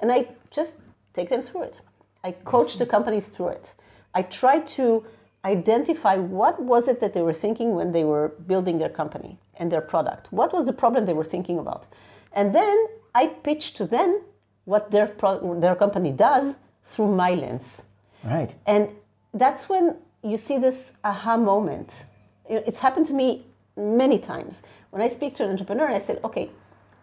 And 0.00 0.10
I 0.10 0.28
just 0.50 0.74
take 1.14 1.28
them 1.28 1.42
through 1.42 1.62
it. 1.64 1.80
I 2.24 2.32
coach 2.32 2.78
the 2.78 2.86
companies 2.86 3.28
through 3.28 3.48
it. 3.48 3.74
I 4.14 4.22
try 4.22 4.60
to 4.60 5.04
identify 5.44 6.16
what 6.16 6.60
was 6.62 6.88
it 6.88 7.00
that 7.00 7.12
they 7.12 7.22
were 7.22 7.34
thinking 7.34 7.74
when 7.74 7.92
they 7.92 8.04
were 8.04 8.28
building 8.46 8.78
their 8.78 8.88
company 8.88 9.38
and 9.56 9.70
their 9.70 9.80
product. 9.80 10.32
What 10.32 10.52
was 10.52 10.66
the 10.66 10.72
problem 10.72 11.04
they 11.04 11.14
were 11.14 11.24
thinking 11.24 11.58
about? 11.58 11.86
And 12.32 12.54
then 12.54 12.86
I 13.14 13.26
pitch 13.26 13.74
to 13.74 13.86
them 13.86 14.22
what 14.64 14.90
their 14.90 15.06
pro- 15.06 15.58
their 15.58 15.74
company 15.74 16.12
does 16.12 16.56
through 16.84 17.14
my 17.14 17.34
lens. 17.34 17.82
Right. 18.24 18.54
And 18.66 18.88
that's 19.34 19.68
when 19.68 19.96
you 20.22 20.36
see 20.36 20.58
this 20.58 20.92
aha 21.04 21.36
moment. 21.36 22.04
It's 22.48 22.78
happened 22.78 23.06
to 23.06 23.12
me 23.12 23.46
many 23.76 24.18
times. 24.18 24.62
When 24.90 25.02
I 25.02 25.08
speak 25.08 25.34
to 25.36 25.44
an 25.44 25.50
entrepreneur, 25.50 25.88
I 25.88 25.98
say, 25.98 26.18
okay, 26.22 26.50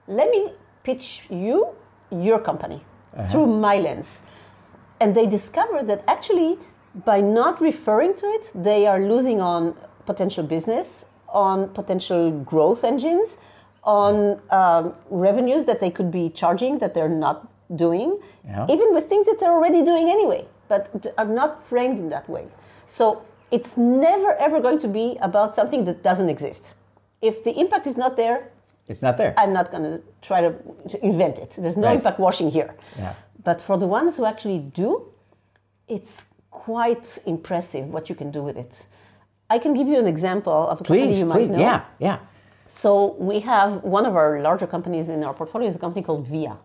let 0.07 0.29
me 0.29 0.53
pitch 0.83 1.23
you 1.29 1.67
your 2.11 2.39
company 2.39 2.81
uh-huh. 3.13 3.27
through 3.27 3.47
my 3.47 3.77
lens. 3.77 4.21
And 5.01 5.15
they 5.15 5.25
discover 5.25 5.83
that 5.83 6.03
actually 6.07 6.57
by 7.05 7.21
not 7.21 7.61
referring 7.61 8.13
to 8.15 8.25
it, 8.27 8.51
they 8.55 8.87
are 8.87 8.99
losing 8.99 9.41
on 9.41 9.75
potential 10.05 10.43
business, 10.43 11.05
on 11.27 11.69
potential 11.69 12.31
growth 12.31 12.83
engines, 12.83 13.37
on 13.83 14.41
um, 14.49 14.93
revenues 15.09 15.65
that 15.65 15.79
they 15.79 15.91
could 15.91 16.11
be 16.11 16.29
charging 16.29 16.79
that 16.79 16.93
they're 16.93 17.09
not 17.09 17.47
doing, 17.75 18.19
yeah. 18.45 18.65
even 18.69 18.93
with 18.93 19.05
things 19.05 19.25
that 19.27 19.39
they're 19.39 19.51
already 19.51 19.83
doing 19.83 20.09
anyway, 20.09 20.45
but 20.67 21.07
are 21.17 21.25
not 21.25 21.65
framed 21.65 21.99
in 21.99 22.09
that 22.09 22.27
way. 22.29 22.45
So 22.87 23.23
it's 23.51 23.77
never 23.77 24.33
ever 24.35 24.59
going 24.59 24.79
to 24.79 24.87
be 24.87 25.17
about 25.21 25.53
something 25.53 25.85
that 25.85 26.03
doesn't 26.03 26.29
exist. 26.29 26.73
If 27.21 27.43
the 27.43 27.57
impact 27.59 27.85
is 27.87 27.97
not 27.97 28.15
there, 28.15 28.49
it's 28.87 29.03
not 29.03 29.17
there. 29.17 29.35
I'm 29.37 29.53
not 29.53 29.71
going 29.71 29.83
to 29.83 30.01
try 30.21 30.41
to 30.41 30.55
invent 31.03 31.37
it. 31.37 31.55
There's 31.59 31.77
no 31.77 31.87
right. 31.87 31.97
impact 31.97 32.19
washing 32.19 32.49
here. 32.49 32.73
Yeah. 32.97 33.13
But 33.43 33.61
for 33.61 33.77
the 33.77 33.85
ones 33.85 34.17
who 34.17 34.25
actually 34.25 34.59
do, 34.59 35.05
it's 35.87 36.25
quite 36.51 37.17
impressive 37.25 37.85
what 37.87 38.09
you 38.09 38.15
can 38.15 38.31
do 38.31 38.41
with 38.41 38.57
it. 38.57 38.85
I 39.49 39.59
can 39.59 39.73
give 39.73 39.87
you 39.87 39.97
an 39.97 40.07
example 40.07 40.67
of 40.67 40.81
a 40.81 40.83
please, 40.83 40.99
company 40.99 41.19
you 41.19 41.25
might 41.25 41.35
please. 41.35 41.49
know. 41.49 41.59
Yeah, 41.59 41.85
yeah. 41.99 42.19
So 42.67 43.15
we 43.17 43.39
have 43.39 43.83
one 43.83 44.05
of 44.05 44.15
our 44.15 44.41
larger 44.41 44.67
companies 44.67 45.09
in 45.09 45.23
our 45.23 45.33
portfolio 45.33 45.67
is 45.67 45.75
a 45.75 45.79
company 45.79 46.03
called 46.03 46.27
Via. 46.27 46.57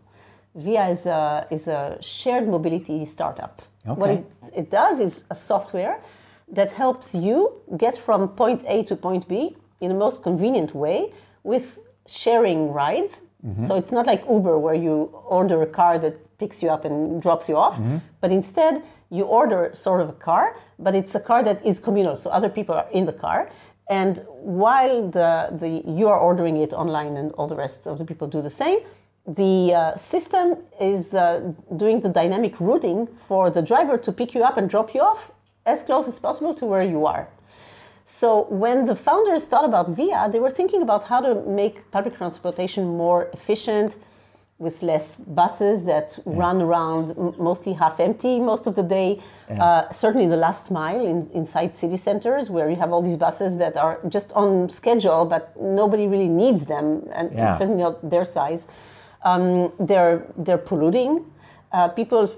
Via 0.54 0.88
is 0.88 1.06
a, 1.06 1.46
is 1.50 1.66
a 1.66 1.98
shared 2.00 2.46
mobility 2.46 3.04
startup. 3.04 3.62
Okay. 3.86 4.00
What 4.00 4.10
it, 4.10 4.24
it 4.54 4.70
does 4.70 5.00
is 5.00 5.24
a 5.30 5.34
software 5.34 6.00
that 6.48 6.70
helps 6.72 7.14
you 7.14 7.52
get 7.78 7.96
from 7.96 8.28
point 8.28 8.64
A 8.66 8.84
to 8.84 8.96
point 8.96 9.26
B 9.26 9.56
in 9.80 9.88
the 9.88 9.94
most 9.94 10.22
convenient 10.22 10.74
way 10.74 11.12
with 11.42 11.78
sharing 12.06 12.70
rides. 12.70 13.22
Mm-hmm. 13.44 13.66
So 13.66 13.76
it's 13.76 13.92
not 13.92 14.06
like 14.06 14.24
Uber 14.28 14.58
where 14.58 14.74
you 14.74 15.10
order 15.26 15.62
a 15.62 15.66
car 15.66 15.98
that 15.98 16.14
picks 16.38 16.62
you 16.62 16.68
up 16.68 16.84
and 16.84 17.20
drops 17.22 17.48
you 17.48 17.56
off, 17.56 17.76
mm-hmm. 17.76 17.98
but 18.20 18.30
instead 18.30 18.82
you 19.14 19.24
order 19.24 19.70
sort 19.72 20.00
of 20.00 20.08
a 20.08 20.18
car, 20.28 20.56
but 20.78 20.94
it's 20.94 21.14
a 21.14 21.20
car 21.20 21.42
that 21.44 21.64
is 21.64 21.78
communal, 21.78 22.16
so 22.16 22.30
other 22.30 22.48
people 22.48 22.74
are 22.74 22.88
in 22.90 23.04
the 23.06 23.12
car. 23.12 23.50
And 23.88 24.24
while 24.28 25.08
the, 25.08 25.30
the 25.52 25.70
you 25.86 26.08
are 26.08 26.18
ordering 26.18 26.56
it 26.56 26.72
online 26.72 27.16
and 27.16 27.32
all 27.32 27.46
the 27.46 27.56
rest 27.56 27.86
of 27.86 27.98
the 27.98 28.04
people 28.04 28.26
do 28.26 28.42
the 28.42 28.56
same, 28.64 28.78
the 29.26 29.72
uh, 29.72 29.96
system 29.96 30.56
is 30.80 31.14
uh, 31.14 31.52
doing 31.76 32.00
the 32.00 32.08
dynamic 32.08 32.54
routing 32.60 33.06
for 33.28 33.50
the 33.50 33.62
driver 33.62 33.96
to 33.98 34.10
pick 34.12 34.34
you 34.34 34.42
up 34.42 34.56
and 34.56 34.68
drop 34.68 34.94
you 34.94 35.00
off 35.00 35.30
as 35.64 35.82
close 35.82 36.08
as 36.08 36.18
possible 36.18 36.54
to 36.54 36.66
where 36.66 36.82
you 36.82 37.06
are. 37.06 37.28
So 38.04 38.46
when 38.50 38.84
the 38.84 38.96
founders 38.96 39.44
thought 39.44 39.64
about 39.64 39.88
VIA, 39.90 40.28
they 40.30 40.40
were 40.40 40.50
thinking 40.50 40.82
about 40.82 41.04
how 41.04 41.20
to 41.20 41.34
make 41.46 41.90
public 41.90 42.16
transportation 42.16 42.84
more 42.84 43.30
efficient 43.32 43.96
with 44.58 44.82
less 44.82 45.16
buses 45.16 45.84
that 45.84 46.18
yeah. 46.18 46.32
run 46.36 46.62
around 46.62 47.16
mostly 47.38 47.72
half 47.72 47.98
empty 47.98 48.38
most 48.38 48.66
of 48.66 48.74
the 48.74 48.82
day. 48.82 49.20
Yeah. 49.50 49.64
Uh, 49.64 49.92
certainly 49.92 50.26
the 50.26 50.36
last 50.36 50.70
mile 50.70 51.04
in, 51.04 51.28
inside 51.34 51.74
city 51.74 51.96
centers 51.96 52.50
where 52.50 52.70
you 52.70 52.76
have 52.76 52.92
all 52.92 53.02
these 53.02 53.16
buses 53.16 53.58
that 53.58 53.76
are 53.76 54.00
just 54.08 54.32
on 54.32 54.68
schedule, 54.68 55.24
but 55.24 55.60
nobody 55.60 56.06
really 56.06 56.28
needs 56.28 56.66
them, 56.66 57.06
and, 57.12 57.32
yeah. 57.32 57.50
and 57.50 57.58
certainly 57.58 57.82
not 57.82 58.08
their 58.08 58.24
size. 58.24 58.66
Um, 59.24 59.72
they're 59.80 60.26
they're 60.36 60.58
polluting 60.58 61.24
uh, 61.74 61.88
people 61.88 62.30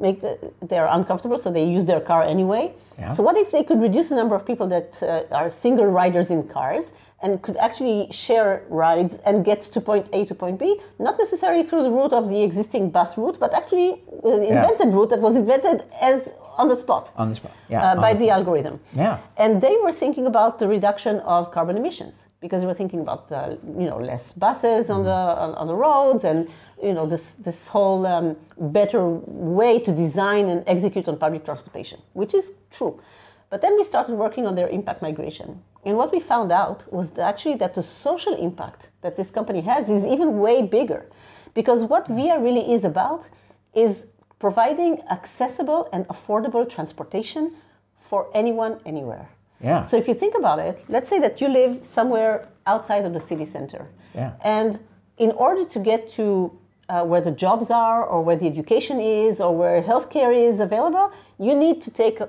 make 0.00 0.22
the, 0.22 0.38
they're 0.62 0.86
uncomfortable, 0.86 1.38
so 1.38 1.50
they 1.52 1.64
use 1.64 1.84
their 1.84 2.00
car 2.00 2.22
anyway. 2.22 2.72
So 3.14 3.22
what 3.22 3.36
if 3.36 3.52
they 3.52 3.62
could 3.62 3.80
reduce 3.80 4.08
the 4.08 4.16
number 4.16 4.34
of 4.34 4.44
people 4.44 4.66
that 4.68 5.00
uh, 5.02 5.22
are 5.32 5.50
single 5.50 5.86
riders 5.86 6.32
in 6.32 6.48
cars 6.48 6.90
and 7.22 7.42
could 7.42 7.56
actually 7.56 8.08
share 8.12 8.62
rides 8.68 9.18
and 9.26 9.44
get 9.44 9.60
to 9.62 9.80
point 9.80 10.08
A 10.12 10.24
to 10.26 10.34
point 10.34 10.58
B, 10.58 10.80
not 10.98 11.18
necessarily 11.18 11.62
through 11.62 11.82
the 11.82 11.90
route 11.90 12.12
of 12.12 12.28
the 12.28 12.42
existing 12.42 12.90
bus 12.90 13.18
route, 13.18 13.38
but 13.40 13.52
actually 13.54 14.02
an 14.24 14.42
invented 14.42 14.88
yeah. 14.88 14.94
route 14.94 15.10
that 15.10 15.20
was 15.20 15.34
invented 15.34 15.82
as 16.00 16.32
on 16.58 16.68
the 16.68 16.76
spot. 16.76 17.12
On 17.16 17.30
the 17.30 17.36
spot, 17.36 17.52
yeah. 17.68 17.92
Uh, 17.92 18.00
by 18.00 18.12
the, 18.12 18.20
the 18.20 18.30
algorithm. 18.30 18.80
Yeah. 18.92 19.20
And 19.36 19.60
they 19.60 19.76
were 19.82 19.92
thinking 19.92 20.26
about 20.26 20.58
the 20.58 20.68
reduction 20.68 21.20
of 21.20 21.52
carbon 21.52 21.76
emissions 21.76 22.26
because 22.40 22.60
they 22.60 22.66
were 22.66 22.74
thinking 22.74 23.00
about 23.00 23.30
uh, 23.32 23.56
you 23.78 23.88
know 23.88 23.98
less 23.98 24.32
buses 24.32 24.90
on 24.90 25.04
the 25.04 25.10
on, 25.10 25.54
on, 25.54 25.66
the 25.66 25.74
roads 25.74 26.24
and 26.24 26.48
you 26.82 26.92
know 26.92 27.06
this 27.06 27.34
this 27.34 27.68
whole 27.68 28.06
um, 28.06 28.36
better 28.58 29.08
way 29.08 29.78
to 29.78 29.92
design 29.92 30.48
and 30.48 30.64
execute 30.66 31.08
on 31.08 31.16
public 31.16 31.44
transportation, 31.44 32.00
which 32.12 32.34
is 32.34 32.52
true. 32.70 33.00
But 33.50 33.62
then 33.62 33.76
we 33.76 33.84
started 33.84 34.14
working 34.14 34.46
on 34.46 34.54
their 34.56 34.68
impact 34.68 35.00
migration, 35.00 35.62
and 35.84 35.96
what 35.96 36.12
we 36.12 36.20
found 36.20 36.52
out 36.52 36.90
was 36.92 37.12
that 37.12 37.22
actually 37.22 37.54
that 37.56 37.74
the 37.74 37.82
social 37.82 38.34
impact 38.34 38.90
that 39.02 39.16
this 39.16 39.30
company 39.30 39.60
has 39.62 39.88
is 39.88 40.04
even 40.04 40.38
way 40.38 40.62
bigger, 40.62 41.06
because 41.54 41.82
what 41.82 42.06
VIA 42.08 42.38
really 42.38 42.72
is 42.72 42.84
about 42.84 43.28
is 43.74 44.04
providing 44.38 45.02
accessible 45.10 45.88
and 45.92 46.06
affordable 46.08 46.68
transportation 46.68 47.52
for 48.00 48.30
anyone 48.34 48.80
anywhere. 48.86 49.28
Yeah. 49.60 49.82
So 49.82 49.96
if 49.96 50.06
you 50.06 50.14
think 50.14 50.34
about 50.36 50.58
it, 50.60 50.84
let's 50.88 51.08
say 51.08 51.18
that 51.18 51.40
you 51.40 51.48
live 51.48 51.84
somewhere 51.84 52.48
outside 52.66 53.04
of 53.04 53.12
the 53.12 53.20
city 53.20 53.44
center. 53.44 53.88
Yeah. 54.14 54.32
And 54.42 54.80
in 55.16 55.32
order 55.32 55.64
to 55.64 55.78
get 55.80 56.08
to 56.10 56.56
uh, 56.88 57.04
where 57.04 57.20
the 57.20 57.32
jobs 57.32 57.70
are 57.70 58.04
or 58.04 58.22
where 58.22 58.36
the 58.36 58.46
education 58.46 59.00
is 59.00 59.40
or 59.40 59.54
where 59.56 59.82
healthcare 59.82 60.34
is 60.34 60.60
available, 60.60 61.12
you 61.38 61.54
need 61.54 61.80
to 61.82 61.90
take 61.90 62.20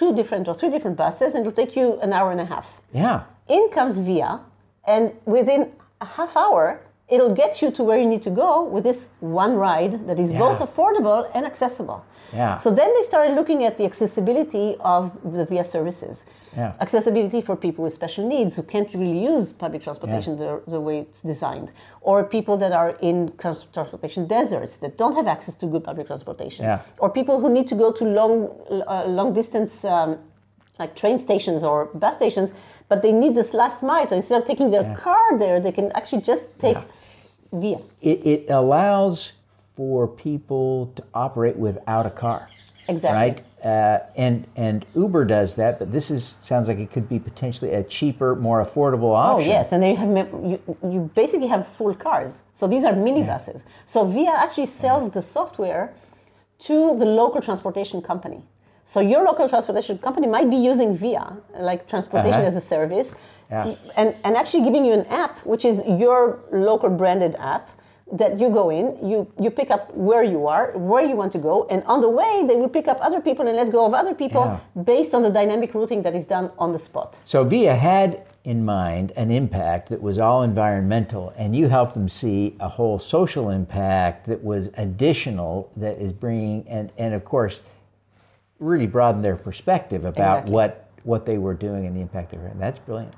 two 0.00 0.14
different 0.14 0.48
or 0.48 0.54
three 0.54 0.70
different 0.70 0.96
buses 0.96 1.34
and 1.34 1.40
it'll 1.46 1.60
take 1.64 1.76
you 1.76 2.00
an 2.00 2.10
hour 2.16 2.28
and 2.34 2.40
a 2.40 2.48
half. 2.54 2.80
Yeah. 2.92 3.24
In 3.48 3.68
comes 3.68 3.98
VIA 3.98 4.40
and 4.86 5.12
within 5.26 5.60
a 6.00 6.08
half 6.16 6.36
hour, 6.44 6.80
it'll 7.10 7.34
get 7.34 7.60
you 7.60 7.70
to 7.72 7.82
where 7.82 7.98
you 7.98 8.06
need 8.06 8.22
to 8.22 8.30
go 8.30 8.64
with 8.64 8.84
this 8.84 9.08
one 9.20 9.54
ride 9.54 10.06
that 10.06 10.18
is 10.18 10.30
yeah. 10.30 10.38
both 10.38 10.58
affordable 10.60 11.28
and 11.34 11.44
accessible. 11.44 12.04
Yeah. 12.32 12.58
So 12.58 12.70
then 12.70 12.92
they 12.94 13.02
started 13.02 13.34
looking 13.34 13.64
at 13.64 13.76
the 13.76 13.84
accessibility 13.84 14.76
of 14.80 15.12
the 15.34 15.44
VIA 15.44 15.64
services. 15.64 16.24
Yeah. 16.56 16.72
Accessibility 16.80 17.40
for 17.40 17.56
people 17.56 17.84
with 17.84 17.92
special 17.92 18.26
needs 18.28 18.56
who 18.56 18.62
can't 18.62 18.92
really 18.94 19.24
use 19.24 19.52
public 19.52 19.82
transportation 19.82 20.38
yeah. 20.38 20.58
the, 20.66 20.70
the, 20.72 20.80
way 20.80 21.00
it's 21.00 21.22
designed, 21.22 21.72
or 22.00 22.24
people 22.24 22.56
that 22.56 22.72
are 22.72 22.90
in 23.02 23.32
transportation 23.38 24.26
deserts 24.26 24.76
that 24.78 24.96
don't 24.96 25.14
have 25.14 25.26
access 25.26 25.56
to 25.56 25.66
good 25.66 25.84
public 25.84 26.06
transportation, 26.06 26.64
yeah. 26.64 26.82
or 26.98 27.10
people 27.10 27.40
who 27.40 27.48
need 27.48 27.66
to 27.68 27.74
go 27.74 27.92
to 27.92 28.04
long, 28.04 28.48
uh, 28.88 29.04
long 29.06 29.32
distance, 29.32 29.84
um, 29.84 30.18
like 30.78 30.96
train 30.96 31.18
stations 31.18 31.62
or 31.62 31.86
bus 31.86 32.16
stations, 32.16 32.52
but 32.90 33.00
they 33.02 33.12
need 33.12 33.34
this 33.34 33.54
last 33.54 33.82
mile. 33.82 34.06
So 34.06 34.16
instead 34.16 34.42
of 34.42 34.46
taking 34.46 34.70
their 34.70 34.94
car 34.96 35.38
there, 35.38 35.60
they 35.60 35.72
can 35.72 35.90
actually 35.92 36.22
just 36.22 36.44
take 36.58 36.76
via. 37.52 37.78
It, 38.02 38.26
it 38.26 38.46
allows 38.50 39.32
for 39.76 40.06
people 40.06 40.92
to 40.96 41.02
operate 41.14 41.56
without 41.56 42.04
a 42.04 42.10
car. 42.10 42.48
Exactly. 42.88 43.16
Right? 43.16 43.42
Uh, 43.64 44.00
and 44.16 44.46
and 44.56 44.84
Uber 44.96 45.24
does 45.24 45.54
that, 45.54 45.78
but 45.78 45.92
this 45.92 46.10
is 46.10 46.34
sounds 46.40 46.66
like 46.66 46.78
it 46.78 46.90
could 46.90 47.08
be 47.08 47.18
potentially 47.18 47.72
a 47.72 47.82
cheaper, 47.84 48.34
more 48.34 48.64
affordable 48.64 49.12
oh, 49.12 49.28
option. 49.28 49.48
Oh 49.48 49.52
yes, 49.52 49.70
and 49.70 49.82
then 49.82 49.90
you 49.90 49.96
have 49.96 50.10
you, 50.50 50.76
you 50.82 51.10
basically 51.14 51.46
have 51.46 51.68
full 51.68 51.94
cars. 51.94 52.40
So 52.54 52.66
these 52.66 52.84
are 52.84 52.94
minibuses. 52.94 53.56
Yeah. 53.56 53.72
So 53.86 54.04
Via 54.04 54.30
actually 54.30 54.66
sells 54.66 55.04
yeah. 55.04 55.10
the 55.10 55.22
software 55.22 55.94
to 56.60 56.96
the 56.98 57.04
local 57.04 57.40
transportation 57.40 58.02
company. 58.02 58.42
So 58.92 58.98
your 58.98 59.22
local 59.24 59.48
transportation 59.48 59.98
company 59.98 60.26
might 60.26 60.50
be 60.50 60.56
using 60.56 60.96
Via, 60.96 61.36
like 61.60 61.86
transportation 61.86 62.40
uh-huh. 62.40 62.48
as 62.48 62.56
a 62.56 62.60
service, 62.60 63.14
yeah. 63.48 63.76
and, 63.96 64.16
and 64.24 64.36
actually 64.36 64.64
giving 64.64 64.84
you 64.84 64.92
an 64.92 65.06
app, 65.06 65.38
which 65.46 65.64
is 65.64 65.80
your 65.86 66.40
local 66.50 66.90
branded 66.90 67.36
app, 67.38 67.70
that 68.10 68.40
you 68.40 68.50
go 68.50 68.70
in, 68.70 68.86
you, 69.08 69.30
you 69.38 69.48
pick 69.48 69.70
up 69.70 69.94
where 69.94 70.24
you 70.24 70.48
are, 70.48 70.72
where 70.76 71.04
you 71.04 71.14
want 71.14 71.30
to 71.30 71.38
go, 71.38 71.68
and 71.70 71.84
on 71.84 72.00
the 72.00 72.08
way 72.08 72.44
they 72.48 72.56
will 72.56 72.68
pick 72.68 72.88
up 72.88 72.98
other 73.00 73.20
people 73.20 73.46
and 73.46 73.56
let 73.56 73.70
go 73.70 73.86
of 73.86 73.94
other 73.94 74.12
people 74.12 74.42
Yeah. 74.44 74.82
based 74.82 75.14
on 75.14 75.22
the 75.22 75.30
dynamic 75.30 75.72
routing 75.72 76.02
that 76.02 76.16
is 76.16 76.26
done 76.26 76.50
on 76.58 76.72
the 76.72 76.78
spot. 76.80 77.20
So 77.24 77.44
Via 77.44 77.76
had 77.76 78.24
in 78.42 78.64
mind 78.64 79.12
an 79.14 79.30
impact 79.30 79.90
that 79.90 80.02
was 80.02 80.18
all 80.18 80.42
environmental, 80.42 81.32
and 81.36 81.54
you 81.54 81.68
helped 81.68 81.94
them 81.94 82.08
see 82.08 82.56
a 82.58 82.68
whole 82.68 82.98
social 82.98 83.50
impact 83.50 84.26
that 84.26 84.42
was 84.42 84.70
additional, 84.78 85.70
that 85.76 85.98
is 85.98 86.12
bringing, 86.12 86.66
and, 86.66 86.90
and 86.98 87.14
of 87.14 87.24
course, 87.24 87.62
really 88.60 88.86
broadened 88.86 89.24
their 89.24 89.36
perspective 89.36 90.04
about 90.04 90.38
Exactly. 90.40 90.52
what, 90.52 90.90
what 91.02 91.26
they 91.26 91.38
were 91.38 91.54
doing 91.54 91.86
and 91.86 91.96
the 91.96 92.00
impact 92.00 92.30
they 92.30 92.36
were 92.38 92.44
having. 92.44 92.60
That's 92.60 92.78
brilliant. 92.78 93.14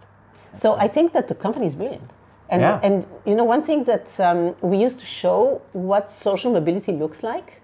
So 0.54 0.74
I 0.74 0.88
think 0.88 1.12
that 1.12 1.28
the 1.28 1.34
company 1.34 1.66
is 1.66 1.74
brilliant. 1.74 2.10
And, 2.48 2.60
Yeah. 2.62 2.80
and 2.82 3.06
you 3.24 3.34
know, 3.34 3.44
one 3.44 3.62
thing 3.62 3.84
that 3.84 4.18
um, 4.20 4.54
we 4.60 4.76
used 4.78 4.98
to 5.00 5.06
show 5.06 5.60
what 5.72 6.10
social 6.10 6.52
mobility 6.52 6.92
looks 6.92 7.22
like, 7.22 7.60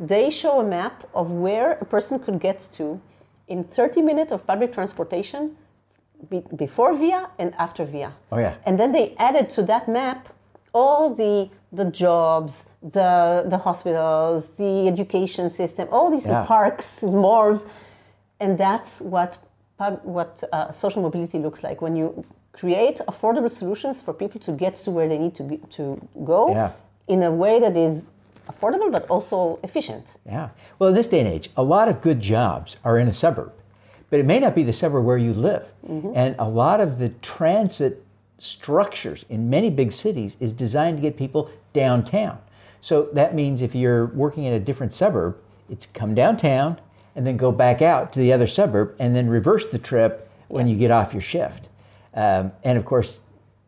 they 0.00 0.30
show 0.30 0.60
a 0.60 0.64
map 0.64 1.04
of 1.14 1.30
where 1.30 1.72
a 1.80 1.84
person 1.84 2.18
could 2.18 2.40
get 2.40 2.68
to 2.72 3.00
in 3.48 3.64
30 3.64 4.02
minutes 4.02 4.32
of 4.32 4.46
public 4.46 4.72
transportation 4.72 5.56
be, 6.30 6.42
before 6.56 6.94
VIA 6.94 7.28
and 7.38 7.54
after 7.58 7.84
VIA. 7.84 8.12
Oh, 8.32 8.38
yeah. 8.38 8.54
And 8.64 8.78
then 8.80 8.92
they 8.92 9.14
added 9.18 9.50
to 9.50 9.62
that 9.64 9.88
map 9.88 10.30
all 10.72 11.14
the, 11.14 11.50
the 11.74 11.84
jobs, 11.86 12.66
the, 12.82 13.44
the 13.46 13.58
hospitals, 13.58 14.50
the 14.50 14.88
education 14.88 15.50
system, 15.50 15.88
all 15.90 16.10
these 16.10 16.26
Yeah. 16.26 16.40
the 16.42 16.46
parks, 16.46 17.02
malls, 17.02 17.66
and 18.40 18.56
that's 18.58 19.00
what 19.00 19.38
what 20.04 20.42
uh, 20.52 20.70
social 20.70 21.02
mobility 21.02 21.38
looks 21.38 21.62
like 21.64 21.82
when 21.82 21.96
you 21.96 22.24
create 22.52 23.00
affordable 23.08 23.50
solutions 23.50 24.00
for 24.00 24.12
people 24.14 24.40
to 24.40 24.52
get 24.52 24.74
to 24.74 24.90
where 24.92 25.08
they 25.08 25.18
need 25.18 25.34
to 25.34 25.42
ge- 25.50 25.60
to 25.76 26.00
go 26.24 26.40
Yeah. 26.50 26.70
in 27.08 27.22
a 27.24 27.30
way 27.42 27.58
that 27.58 27.76
is 27.76 28.08
affordable 28.48 28.90
but 28.92 29.04
also 29.10 29.58
efficient. 29.64 30.04
Yeah. 30.24 30.48
Well, 30.78 30.90
in 30.90 30.94
this 30.94 31.08
day 31.08 31.18
and 31.20 31.28
age, 31.28 31.50
a 31.56 31.62
lot 31.64 31.88
of 31.88 32.00
good 32.02 32.20
jobs 32.20 32.76
are 32.84 32.96
in 33.02 33.08
a 33.08 33.12
suburb, 33.12 33.52
but 34.10 34.20
it 34.20 34.26
may 34.26 34.38
not 34.38 34.54
be 34.54 34.62
the 34.62 34.72
suburb 34.72 35.04
where 35.04 35.18
you 35.18 35.34
live. 35.34 35.64
And 36.14 36.36
a 36.38 36.48
lot 36.48 36.80
of 36.80 36.98
the 37.00 37.08
transit 37.20 37.92
structures 38.38 39.24
in 39.28 39.50
many 39.50 39.70
big 39.70 39.90
cities 39.92 40.36
is 40.40 40.52
designed 40.52 40.96
to 40.98 41.02
get 41.02 41.16
people 41.16 41.50
downtown. 41.74 42.38
So 42.80 43.10
that 43.12 43.34
means 43.34 43.60
if 43.60 43.74
you're 43.74 44.06
working 44.06 44.44
in 44.44 44.54
a 44.54 44.60
different 44.60 44.94
suburb, 44.94 45.36
it's 45.68 45.86
come 45.92 46.14
downtown 46.14 46.80
and 47.14 47.26
then 47.26 47.36
go 47.36 47.52
back 47.52 47.82
out 47.82 48.12
to 48.14 48.18
the 48.18 48.32
other 48.32 48.46
suburb 48.46 48.94
and 48.98 49.14
then 49.14 49.28
reverse 49.28 49.66
the 49.66 49.78
trip 49.78 50.30
when 50.48 50.66
you 50.66 50.76
get 50.76 50.90
off 50.90 51.12
your 51.12 51.22
shift. 51.22 51.68
Um, 52.14 52.52
and 52.62 52.78
of 52.78 52.84
course, 52.84 53.20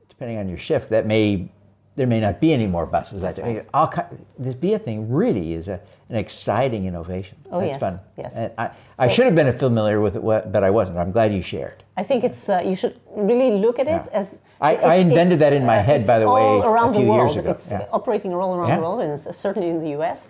depending 0.09 0.39
on 0.39 0.49
your 0.49 0.59
shift, 0.59 0.91
that 0.91 1.07
may 1.07 1.51
there 1.97 2.07
may 2.07 2.21
not 2.21 2.41
be 2.41 2.53
any 2.53 2.67
more 2.67 2.87
buses. 2.87 3.21
That's 3.23 3.39
all 3.75 3.89
ki- 3.89 4.03
this 4.39 4.55
Via 4.55 4.79
thing 4.79 5.11
really 5.11 5.55
is 5.55 5.69
a, 5.69 5.81
an 6.11 6.17
exciting 6.17 6.85
innovation. 6.87 7.37
Oh, 7.51 7.61
That's 7.61 7.73
yes, 7.73 7.81
fun. 7.81 8.01
yes. 8.19 8.33
And 8.35 8.53
I, 8.59 8.71
I 8.99 9.09
should 9.09 9.25
have 9.25 9.35
been 9.35 9.57
familiar 9.59 10.01
with 10.01 10.15
it, 10.17 10.23
but 10.23 10.63
I 10.63 10.71
wasn't. 10.71 10.99
I'm 10.99 11.11
glad 11.11 11.33
you 11.33 11.43
shared. 11.43 11.83
I 11.97 12.03
think 12.03 12.23
it's 12.23 12.49
uh, 12.49 12.63
you 12.65 12.77
should 12.77 13.01
really 13.15 13.59
look 13.59 13.79
at 13.79 13.87
it 13.87 14.03
Yeah. 14.05 14.09
as 14.21 14.39
I- 14.61 14.77
I 14.77 14.95
invented 14.97 15.39
that 15.41 15.53
in 15.55 15.65
my 15.67 15.79
uh, 15.79 15.83
head, 15.83 16.07
by 16.07 16.19
the 16.19 16.31
way, 16.31 16.43
a 16.43 16.63
few 16.93 17.03
the 17.05 17.11
world. 17.11 17.31
years 17.31 17.37
ago. 17.37 17.51
It's 17.51 17.71
Yeah. 17.71 17.87
operating 17.93 18.33
all 18.35 18.55
around 18.55 18.69
Yeah. 18.69 18.77
the 18.77 18.83
world, 18.83 19.01
and 19.01 19.19
certainly 19.35 19.69
in 19.71 19.81
the 19.83 19.91
U.S. 19.99 20.29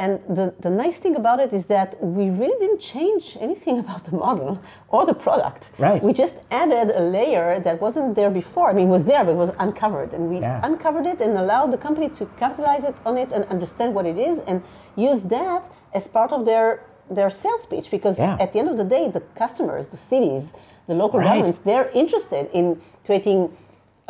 And 0.00 0.18
the, 0.38 0.46
the 0.60 0.70
nice 0.70 0.96
thing 0.96 1.14
about 1.22 1.38
it 1.40 1.52
is 1.52 1.66
that 1.66 1.90
we 2.02 2.30
really 2.30 2.58
didn't 2.64 2.80
change 2.80 3.36
anything 3.46 3.78
about 3.84 4.02
the 4.08 4.14
model 4.24 4.52
or 4.88 5.04
the 5.04 5.14
product. 5.26 5.62
Right. 5.78 6.02
We 6.02 6.12
just 6.24 6.36
added 6.62 6.86
a 7.02 7.04
layer 7.16 7.60
that 7.66 7.76
wasn't 7.86 8.14
there 8.18 8.30
before. 8.42 8.70
I 8.70 8.72
mean, 8.72 8.86
it 8.88 8.94
was 8.98 9.04
there, 9.04 9.22
but 9.26 9.32
it 9.32 9.42
was 9.46 9.52
uncovered. 9.66 10.10
And 10.16 10.22
we 10.32 10.38
Yeah. 10.40 10.68
uncovered 10.68 11.06
it 11.12 11.18
and 11.24 11.32
allowed 11.44 11.70
the 11.74 11.80
company 11.86 12.08
to 12.18 12.24
capitalize 12.42 12.84
it 12.90 12.96
on 13.08 13.14
it 13.22 13.30
and 13.36 13.42
understand 13.54 13.88
what 13.96 14.06
it 14.12 14.18
is 14.30 14.36
and 14.48 14.56
use 14.96 15.20
that 15.38 15.62
as 15.98 16.04
part 16.08 16.32
of 16.36 16.40
their 16.50 16.68
their 17.18 17.30
sales 17.42 17.64
pitch 17.72 17.86
because 17.96 18.16
Yeah. 18.18 18.44
at 18.44 18.48
the 18.52 18.58
end 18.62 18.68
of 18.72 18.76
the 18.82 18.88
day 18.96 19.04
the 19.16 19.22
customers 19.42 19.84
the 19.94 20.00
cities 20.12 20.44
the 20.90 20.94
local 21.02 21.18
Right. 21.18 21.26
governments 21.28 21.58
they're 21.68 21.90
interested 22.02 22.44
in 22.58 22.64
creating 23.06 23.38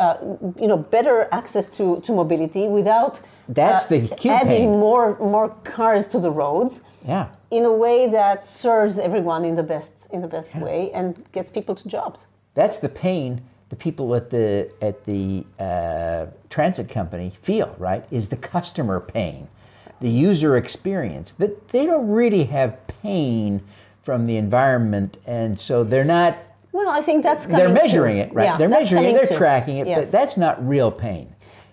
uh, 0.04 0.16
you 0.62 0.68
know 0.70 0.76
better 0.96 1.16
access 1.40 1.66
to, 1.78 1.84
to 2.06 2.10
mobility 2.22 2.64
without 2.78 3.14
That's 3.54 3.84
the 3.86 4.04
acute 4.12 4.34
adding 4.34 4.48
pain. 4.50 4.70
more 4.70 5.18
more 5.18 5.48
cars 5.64 6.06
to 6.08 6.18
the 6.20 6.30
roads 6.30 6.80
Yeah. 7.06 7.28
in 7.50 7.64
a 7.64 7.72
way 7.72 8.08
that 8.08 8.44
serves 8.44 8.98
everyone 8.98 9.44
in 9.44 9.54
the 9.54 9.62
best 9.62 9.92
in 10.12 10.20
the 10.22 10.28
best 10.28 10.54
way 10.56 10.90
and 10.92 11.06
gets 11.32 11.50
people 11.50 11.74
to 11.74 11.88
jobs 11.88 12.26
That's 12.54 12.78
the 12.78 12.88
pain 12.88 13.40
the 13.70 13.76
people 13.76 14.14
at 14.16 14.30
the 14.30 14.70
at 14.82 15.04
the 15.04 15.44
uh, 15.58 16.26
transit 16.48 16.88
company 16.88 17.32
feel. 17.42 17.74
Right? 17.78 18.04
Is 18.10 18.28
the 18.28 18.36
customer 18.36 18.98
pain, 19.00 19.46
the 20.00 20.10
user 20.10 20.56
experience 20.56 21.32
that 21.38 21.68
they 21.68 21.86
don't 21.86 22.08
really 22.08 22.44
have 22.44 22.70
pain 23.02 23.62
from 24.02 24.26
the 24.26 24.36
environment, 24.36 25.18
and 25.26 25.58
so 25.60 25.84
they're 25.84 26.04
not. 26.18 26.32
well 26.72 26.88
i 26.88 27.00
think 27.00 27.22
that's 27.22 27.46
They're 27.46 27.68
measuring 27.82 28.18
it, 28.18 28.32
right? 28.32 28.44
Yeah, 28.44 28.56
they're 28.58 28.68
measuring 28.80 29.04
it. 29.04 29.14
They're 29.14 29.38
tracking 29.38 29.76
it, 29.78 29.86
Yes. 29.86 29.98
but 29.98 30.12
that's 30.18 30.36
not 30.36 30.54
real 30.68 30.90
pain. 30.90 31.26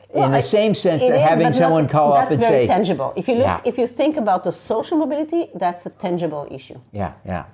Well, 0.10 0.26
in 0.26 0.32
the 0.32 0.38
I- 0.38 0.42
same 0.42 0.74
sense 0.74 1.02
that 1.02 1.16
is, 1.16 1.22
having 1.22 1.46
not- 1.46 1.56
someone 1.56 1.88
call 1.88 2.14
up 2.14 2.32
and 2.32 2.42
say, 2.42 2.66
tangible. 2.68 3.14
If 3.16 3.28
you 3.28 3.36
look, 3.36 3.44
Yeah. 3.46 3.62
if 3.66 3.78
you 3.78 3.86
think 3.88 4.18
about 4.18 4.44
the 4.44 4.52
social 4.52 4.98
mobility, 4.98 5.50
that's 5.56 5.86
a 5.86 5.90
tangible 5.90 6.48
issue. 6.50 6.80
Yeah, 6.92 7.14
yeah. 7.26 7.46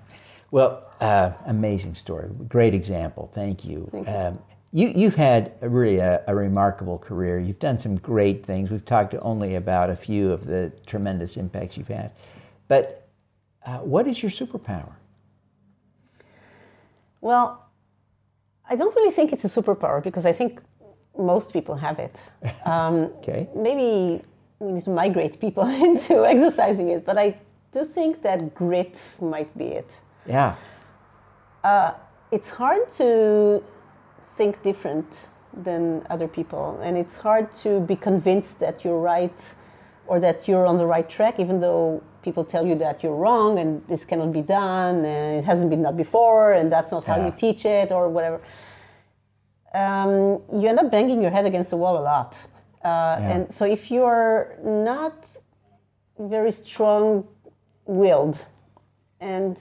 Well, 0.51 0.83
uh, 1.01 1.31
amazing 1.47 1.95
story. 1.95 2.29
Great 2.47 2.73
example. 2.75 3.29
Thank 3.33 3.65
you. 3.65 3.87
Thank 3.91 4.07
you. 4.07 4.13
Um, 4.13 4.39
you 4.71 4.87
you've 4.89 5.15
had 5.15 5.51
a 5.61 5.69
really 5.69 5.97
a, 5.99 6.21
a 6.27 6.35
remarkable 6.35 6.97
career. 6.99 7.39
You've 7.39 7.59
done 7.59 7.79
some 7.79 7.95
great 7.97 8.45
things. 8.45 8.69
We've 8.71 8.85
talked 8.85 9.15
only 9.21 9.55
about 9.55 9.89
a 9.89 9.95
few 9.95 10.31
of 10.31 10.45
the 10.45 10.71
tremendous 10.85 11.37
impacts 11.37 11.75
you've 11.77 11.87
had. 11.87 12.11
But 12.67 13.07
uh, 13.65 13.79
what 13.79 14.07
is 14.07 14.21
your 14.21 14.31
superpower? 14.31 14.91
Well, 17.21 17.63
I 18.69 18.75
don't 18.75 18.95
really 18.95 19.11
think 19.11 19.33
it's 19.33 19.45
a 19.45 19.49
superpower 19.61 20.01
because 20.03 20.25
I 20.25 20.33
think 20.33 20.61
most 21.17 21.53
people 21.53 21.75
have 21.75 21.99
it. 21.99 22.19
Um, 22.65 22.95
Okay. 23.19 23.47
maybe 23.55 24.21
we 24.59 24.71
need 24.71 24.83
to 24.83 24.89
migrate 24.89 25.39
people 25.39 25.65
into 25.89 26.25
exercising 26.25 26.89
it, 26.89 27.05
but 27.05 27.17
I 27.17 27.35
do 27.71 27.83
think 27.85 28.21
that 28.21 28.53
grit 28.55 28.97
might 29.21 29.51
be 29.57 29.65
it. 29.81 29.99
Yeah. 30.25 30.55
It's 32.31 32.49
hard 32.49 32.89
to 32.93 33.63
think 34.37 34.61
different 34.63 35.27
than 35.65 36.05
other 36.09 36.27
people, 36.27 36.79
and 36.81 36.97
it's 36.97 37.15
hard 37.15 37.51
to 37.63 37.79
be 37.81 37.95
convinced 37.95 38.59
that 38.59 38.83
you're 38.83 38.99
right 38.99 39.53
or 40.07 40.19
that 40.19 40.47
you're 40.47 40.65
on 40.65 40.77
the 40.77 40.85
right 40.85 41.07
track, 41.07 41.39
even 41.39 41.59
though 41.59 42.01
people 42.23 42.43
tell 42.43 42.65
you 42.65 42.75
that 42.75 43.03
you're 43.03 43.15
wrong 43.15 43.59
and 43.59 43.81
this 43.87 44.03
cannot 44.05 44.31
be 44.33 44.41
done 44.41 45.05
and 45.05 45.39
it 45.39 45.43
hasn't 45.45 45.69
been 45.69 45.83
done 45.83 45.95
before 45.95 46.53
and 46.53 46.71
that's 46.71 46.91
not 46.91 47.03
how 47.03 47.17
you 47.23 47.31
teach 47.37 47.65
it 47.65 47.91
or 47.91 48.09
whatever. 48.09 48.41
Um, 49.73 50.41
you 50.53 50.67
end 50.67 50.79
up 50.79 50.91
banging 50.91 51.21
your 51.21 51.31
head 51.31 51.45
against 51.45 51.69
the 51.71 51.77
wall 51.77 51.97
a 51.97 52.03
lot. 52.13 52.37
Uh, 52.83 53.17
And 53.33 53.51
so 53.53 53.65
if 53.65 53.89
you're 53.89 54.55
not 54.63 55.15
very 56.19 56.51
strong 56.51 57.23
willed 57.85 58.37
and 59.19 59.57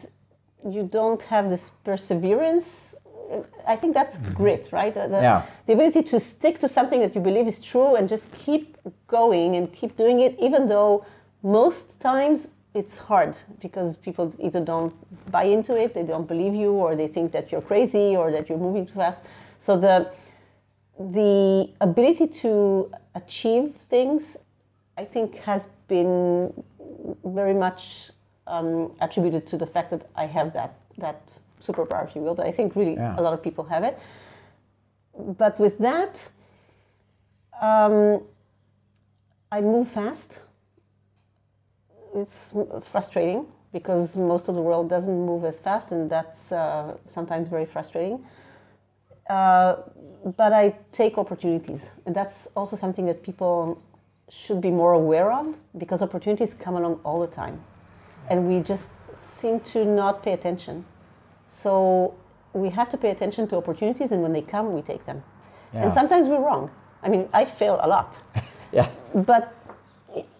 you 0.68 0.83
don't 0.83 1.22
have 1.22 1.48
this 1.48 1.70
perseverance, 1.85 2.94
I 3.66 3.77
think 3.77 3.94
that's 3.94 4.18
grit, 4.35 4.68
right? 4.72 4.92
The, 4.92 5.09
the- 5.09 5.22
Yeah. 5.22 5.42
the 5.66 5.72
ability 5.72 6.03
to 6.03 6.20
stick 6.20 6.59
to 6.59 6.68
something 6.68 7.01
that 7.01 7.14
you 7.14 7.20
believe 7.22 7.46
is 7.48 7.59
true 7.61 7.94
and 7.96 8.09
just 8.09 8.31
keep 8.33 8.77
going 9.07 9.57
and 9.57 9.72
keep 9.72 9.96
doing 9.96 10.20
it, 10.20 10.37
even 10.38 10.66
though 10.68 11.05
most 11.42 11.98
times 12.01 12.48
it's 12.75 12.98
hard 12.98 13.35
because 13.61 13.96
people 13.96 14.33
either 14.38 14.61
don't 14.61 14.92
buy 15.31 15.44
into 15.44 15.75
it, 15.83 15.94
they 15.94 16.03
don't 16.05 16.27
believe 16.29 16.55
you, 16.55 16.72
or 16.72 16.94
they 16.96 17.09
think 17.09 17.33
that 17.33 17.51
you're 17.51 17.62
crazy 17.62 18.16
or 18.16 18.31
that 18.31 18.48
you're 18.48 18.59
moving 18.68 18.85
too 18.87 18.94
fast. 18.94 19.25
So 19.62 19.77
the 19.77 20.11
the 20.98 21.70
ability 21.81 22.27
to 22.42 22.90
achieve 23.14 23.77
things, 23.88 24.37
I 24.98 25.05
think, 25.05 25.37
has 25.37 25.68
been 25.87 26.53
very 27.25 27.55
much 27.55 28.11
um, 28.48 28.90
attributed 29.01 29.46
to 29.46 29.57
the 29.57 29.66
fact 29.66 29.90
that 29.90 30.03
I 30.16 30.27
have 30.27 30.53
that 30.55 30.75
that 30.98 31.20
superpower, 31.61 32.05
if 32.09 32.16
you 32.16 32.22
will. 32.22 32.35
But 32.35 32.46
I 32.46 32.51
think 32.51 32.75
really 32.75 32.94
Yeah. 32.96 33.20
a 33.20 33.22
lot 33.22 33.35
of 33.35 33.40
people 33.40 33.64
have 33.64 33.85
it. 33.85 33.96
But 35.38 35.61
with 35.61 35.79
that, 35.79 36.14
um, 37.61 38.20
I 39.53 39.61
move 39.61 39.87
fast. 39.88 40.40
It's 42.16 42.53
frustrating 42.81 43.46
because 43.72 44.16
most 44.16 44.48
of 44.48 44.55
the 44.57 44.61
world 44.62 44.88
doesn't 44.90 45.20
move 45.31 45.44
as 45.44 45.61
fast, 45.61 45.92
and 45.92 46.11
that's 46.11 46.51
uh, 46.51 46.96
sometimes 47.07 47.48
very 47.48 47.66
frustrating. 47.66 48.18
Uh, 49.28 49.76
but 50.37 50.52
I 50.52 50.74
take 50.92 51.18
opportunities, 51.18 51.90
and 52.06 52.14
that's 52.14 52.48
also 52.54 52.76
something 52.76 53.06
that 53.06 53.22
people 53.22 53.82
should 54.28 54.61
be 54.61 54.70
more 54.70 54.92
aware 54.92 55.32
of 55.32 55.54
because 55.78 56.00
opportunities 56.00 56.54
come 56.54 56.76
along 56.76 57.00
all 57.04 57.20
the 57.20 57.26
time, 57.26 57.61
and 58.30 58.48
we 58.48 58.61
just 58.61 58.88
seem 59.18 59.61
to 59.61 59.85
not 59.85 60.22
pay 60.22 60.32
attention. 60.32 60.85
So 61.48 62.14
we 62.52 62.70
have 62.70 62.88
to 62.90 62.96
pay 62.96 63.11
attention 63.11 63.48
to 63.48 63.56
opportunities, 63.56 64.12
and 64.12 64.22
when 64.22 64.32
they 64.32 64.42
come, 64.42 64.74
we 64.74 64.82
take 64.82 65.04
them. 65.06 65.22
Yeah. 65.72 65.85
And 65.85 65.92
sometimes 65.92 66.26
we're 66.26 66.40
wrong. 66.40 66.70
I 67.02 67.08
mean, 67.08 67.28
I 67.32 67.44
fail 67.44 67.78
a 67.82 67.88
lot. 67.88 68.20
Yeah. 68.74 68.88
But 69.14 69.54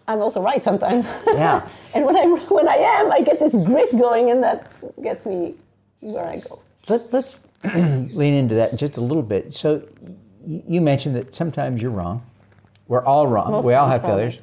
I'm 0.09 0.23
also 0.23 0.41
right 0.41 0.63
sometimes. 0.63 1.05
Yeah. 1.27 1.69
and 1.95 2.07
when 2.07 2.17
I 2.17 2.25
when 2.25 2.67
I 2.67 2.77
am, 2.77 3.13
I 3.13 3.21
get 3.21 3.39
this 3.39 3.55
grit 3.55 3.91
going, 3.93 4.31
and 4.31 4.43
that 4.43 4.73
gets 5.03 5.27
me 5.27 5.55
where 6.01 6.25
I 6.25 6.39
go. 6.39 6.59
Let, 6.89 7.13
let's 7.13 7.39
lean 7.65 8.35
into 8.35 8.55
that 8.57 8.77
just 8.77 8.97
a 8.97 9.01
little 9.01 9.23
bit. 9.23 9.55
So, 9.55 9.83
you 10.45 10.81
mentioned 10.81 11.17
that 11.17 11.35
sometimes 11.35 11.81
you're 11.81 11.91
wrong. 11.91 12.25
We're 12.89 13.05
all 13.05 13.27
wrong. 13.27 13.51
Most 13.53 13.65
we 13.65 13.75
all 13.75 13.89
have 13.89 14.03
failures. 14.03 14.39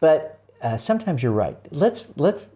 But 0.00 0.38
uh, 0.60 0.76
sometimes 0.76 1.22
you're 1.22 1.32
right. 1.32 1.56
Let's 1.70 2.12
let's 2.16 2.48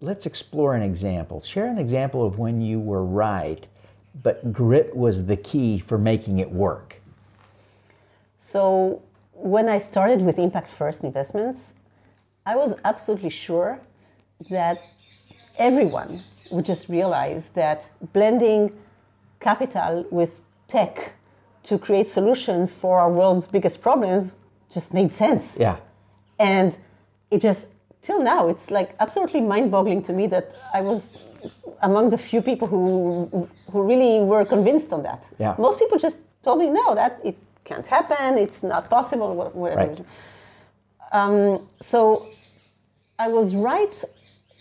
let's 0.00 0.26
explore 0.26 0.74
an 0.74 0.82
example. 0.82 1.40
Share 1.42 1.66
an 1.66 1.78
example 1.78 2.24
of 2.26 2.38
when 2.38 2.60
you 2.60 2.80
were 2.80 3.04
right, 3.04 3.66
but 4.22 4.52
grit 4.52 4.94
was 4.94 5.26
the 5.26 5.36
key 5.36 5.78
for 5.78 5.98
making 5.98 6.38
it 6.38 6.50
work. 6.50 7.00
So 8.38 9.02
when 9.32 9.68
I 9.68 9.78
started 9.78 10.20
with 10.20 10.38
Impact 10.38 10.70
First 10.70 11.04
Investments, 11.04 11.74
I 12.44 12.56
was 12.56 12.74
absolutely 12.84 13.30
sure 13.30 13.80
that 14.50 14.80
everyone 15.56 16.22
would 16.50 16.64
just 16.64 16.88
realized 16.88 17.54
that 17.54 17.90
blending 18.12 18.72
capital 19.40 20.04
with 20.10 20.40
tech 20.68 21.12
to 21.64 21.78
create 21.78 22.08
solutions 22.08 22.74
for 22.74 22.98
our 22.98 23.10
world's 23.10 23.46
biggest 23.46 23.80
problems 23.82 24.34
just 24.70 24.94
made 24.94 25.12
sense. 25.12 25.56
Yeah. 25.58 25.76
And 26.38 26.76
it 27.30 27.40
just, 27.40 27.68
till 28.02 28.22
now, 28.22 28.48
it's 28.48 28.70
like 28.70 28.94
absolutely 29.00 29.40
mind 29.40 29.70
boggling 29.70 30.02
to 30.04 30.12
me 30.12 30.26
that 30.28 30.54
I 30.72 30.80
was 30.80 31.10
among 31.82 32.10
the 32.10 32.18
few 32.18 32.42
people 32.42 32.68
who, 32.68 33.48
who 33.70 33.82
really 33.82 34.20
were 34.20 34.44
convinced 34.44 34.92
on 34.92 35.02
that. 35.02 35.26
Yeah. 35.38 35.54
Most 35.58 35.78
people 35.78 35.98
just 35.98 36.18
told 36.42 36.58
me, 36.58 36.70
no, 36.70 36.94
that 36.94 37.20
it 37.24 37.36
can't 37.64 37.86
happen, 37.86 38.38
it's 38.38 38.62
not 38.62 38.90
possible, 38.90 39.34
whatever. 39.34 39.80
Right. 39.80 40.04
Um, 41.12 41.66
so 41.80 42.26
I 43.18 43.28
was 43.28 43.54
right, 43.54 43.92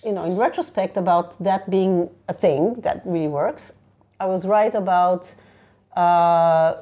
you 0.04 0.12
know, 0.12 0.24
in 0.24 0.38
retrospect 0.38 0.98
about 0.98 1.42
that 1.44 1.70
being 1.70 2.10
a 2.28 2.34
thing 2.34 2.76
that 2.82 3.02
really 3.06 3.28
works. 3.28 3.74
I 4.20 4.26
was 4.26 4.46
right 4.46 4.74
about 4.74 5.34
uh, 5.96 6.76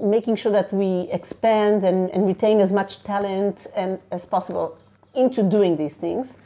making 0.00 0.36
sure 0.36 0.52
that 0.52 0.72
we 0.72 1.08
expand 1.10 1.84
and, 1.84 2.10
and 2.10 2.26
retain 2.26 2.60
as 2.60 2.72
much 2.72 3.02
talent 3.02 3.66
and 3.74 3.98
as 4.10 4.24
possible 4.24 4.76
into 5.14 5.42
doing 5.42 5.76
these 5.76 5.96
things. 5.96 6.36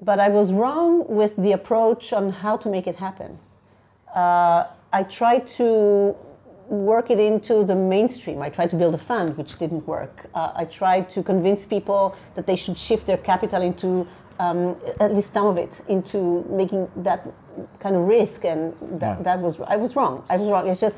But 0.00 0.20
I 0.20 0.28
was 0.28 0.52
wrong 0.52 1.06
with 1.08 1.36
the 1.36 1.52
approach 1.52 2.12
on 2.12 2.30
how 2.30 2.56
to 2.58 2.68
make 2.68 2.86
it 2.86 2.96
happen. 2.96 3.38
Uh, 4.14 4.66
I 4.92 5.02
tried 5.04 5.46
to 5.58 6.14
work 6.68 7.10
it 7.10 7.18
into 7.18 7.64
the 7.64 7.74
mainstream. 7.74 8.42
I 8.42 8.50
tried 8.50 8.70
to 8.70 8.76
build 8.76 8.94
a 8.94 8.98
fund, 8.98 9.36
which 9.36 9.58
didn't 9.58 9.86
work. 9.86 10.26
Uh, 10.34 10.52
I 10.54 10.64
tried 10.64 11.08
to 11.10 11.22
convince 11.22 11.64
people 11.64 12.16
that 12.34 12.46
they 12.46 12.56
should 12.56 12.78
shift 12.78 13.06
their 13.06 13.16
capital 13.18 13.62
into, 13.62 14.06
um, 14.38 14.76
at 15.00 15.14
least 15.14 15.32
some 15.32 15.46
of 15.46 15.56
it, 15.58 15.80
into 15.88 16.44
making 16.50 16.88
that 16.96 17.26
kind 17.80 17.96
of 17.96 18.02
risk, 18.06 18.44
and 18.44 18.74
that, 19.00 19.16
Yeah. 19.18 19.22
that 19.22 19.40
was 19.40 19.60
I 19.60 19.76
was 19.76 19.96
wrong. 19.96 20.22
I 20.28 20.36
was 20.36 20.48
wrong. 20.50 20.68
It's 20.68 20.80
just 20.80 20.96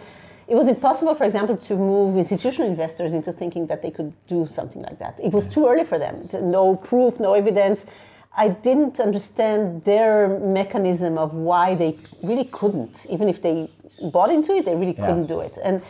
it 0.48 0.54
was 0.54 0.66
impossible, 0.66 1.14
for 1.14 1.24
example, 1.24 1.56
to 1.56 1.76
move 1.76 2.16
institutional 2.16 2.70
investors 2.70 3.12
into 3.12 3.30
thinking 3.32 3.66
that 3.66 3.82
they 3.82 3.90
could 3.90 4.12
do 4.26 4.46
something 4.46 4.82
like 4.82 4.98
that. 4.98 5.20
It 5.22 5.32
was 5.32 5.46
too 5.46 5.68
early 5.68 5.84
for 5.84 5.98
them. 5.98 6.26
No 6.40 6.74
proof, 6.76 7.20
no 7.20 7.34
evidence. 7.34 7.84
I 8.36 8.48
didn't 8.48 8.98
understand 9.00 9.84
their 9.84 10.28
mechanism 10.40 11.18
of 11.18 11.34
why 11.34 11.74
they 11.74 11.98
really 12.22 12.44
couldn't, 12.44 13.04
even 13.10 13.28
if 13.28 13.42
they 13.42 13.70
bought 14.12 14.30
into 14.30 14.52
it, 14.54 14.64
they 14.64 14.74
really 14.74 14.94
Yeah. 14.96 15.06
couldn't 15.06 15.26
do 15.26 15.40
it. 15.40 15.58
And 15.62 15.82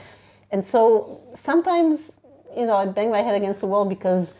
and 0.50 0.64
so 0.64 1.20
sometimes, 1.34 2.16
you 2.56 2.66
know, 2.66 2.74
I 2.82 2.87
bang 2.87 3.11
my 3.11 3.22
head 3.22 3.34
against 3.37 3.61
the 3.61 3.66
wall 3.66 3.84
because 3.84 4.32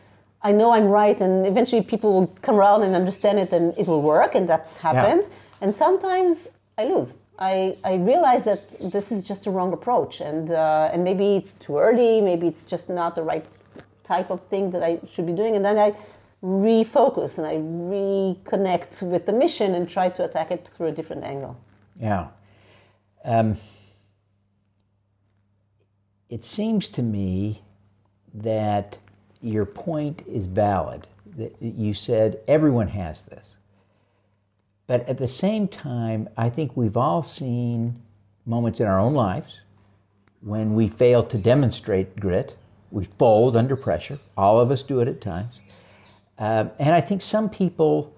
I 0.43 0.53
know 0.53 0.71
I'm 0.71 0.87
right, 0.87 1.21
and 1.21 1.47
eventually 1.47 1.83
people 1.83 2.13
will 2.13 2.27
come 2.43 2.57
around 2.57 2.83
and 2.83 2.95
understand 2.95 3.39
it, 3.39 3.53
and 3.53 3.77
it 3.77 3.87
will 3.89 4.03
work, 4.03 4.35
and 4.35 4.49
that's 4.49 4.77
happened. 4.77 5.25
And 5.61 5.75
sometimes 5.75 6.49
I 6.77 6.85
lose. 6.85 7.17
I, 7.41 7.77
I 7.85 7.95
realize 7.95 8.45
that 8.45 8.93
this 8.93 9.11
is 9.13 9.23
just 9.25 9.47
a 9.47 9.51
wrong 9.51 9.73
approach, 9.73 10.21
and 10.21 10.51
uh, 10.51 10.91
and 10.93 11.03
maybe 11.05 11.37
it's 11.37 11.55
too 11.55 11.79
early, 11.79 12.21
maybe 12.21 12.47
it's 12.47 12.65
just 12.65 12.89
not 12.89 13.15
the 13.15 13.23
right 13.23 13.47
type 14.05 14.31
of 14.31 14.41
thing 14.47 14.71
that 14.71 14.83
I 14.83 15.01
should 15.09 15.27
be 15.27 15.33
doing, 15.33 15.57
and 15.57 15.65
then 15.65 15.79
I 15.79 15.95
refocus 16.43 17.39
and 17.39 17.47
I 17.47 17.57
reconnect 17.57 19.03
with 19.03 19.27
the 19.27 19.33
mission 19.33 19.75
and 19.75 19.89
try 19.89 20.09
to 20.09 20.25
attack 20.25 20.51
it 20.51 20.69
through 20.69 20.89
a 20.89 20.93
different 20.93 21.25
angle. 21.25 21.57
Yeah. 22.01 22.29
Um, 23.25 23.57
it 26.29 26.45
seems 26.45 26.89
to 26.89 27.03
me 27.03 27.63
that 28.35 28.99
your 29.43 29.65
point 29.65 30.23
is 30.27 30.47
valid. 30.47 31.07
You 31.61 31.95
said 31.95 32.41
everyone 32.49 32.89
has 32.89 33.23
this. 33.23 33.55
But 34.87 35.09
at 35.09 35.19
the 35.19 35.29
same 35.29 35.69
time, 35.69 36.29
I 36.37 36.49
think 36.49 36.77
we've 36.77 36.97
all 36.97 37.23
seen 37.23 38.01
moments 38.47 38.81
in 38.81 38.87
our 38.87 38.99
own 38.99 39.15
lives 39.15 39.61
when 40.41 40.75
we 40.75 40.89
fail 40.89 41.23
to 41.25 41.39
demonstrate 41.39 42.19
grit. 42.19 42.57
We 42.91 43.05
fold 43.05 43.57
under 43.57 43.77
pressure. 43.77 44.19
All 44.37 44.59
of 44.59 44.71
us 44.71 44.83
do 44.83 45.01
it 45.01 45.09
at 45.09 45.21
times. 45.21 45.61
Um, 46.39 46.71
and 46.79 46.95
I 46.95 47.01
think 47.01 47.21
some 47.21 47.51
people 47.51 48.15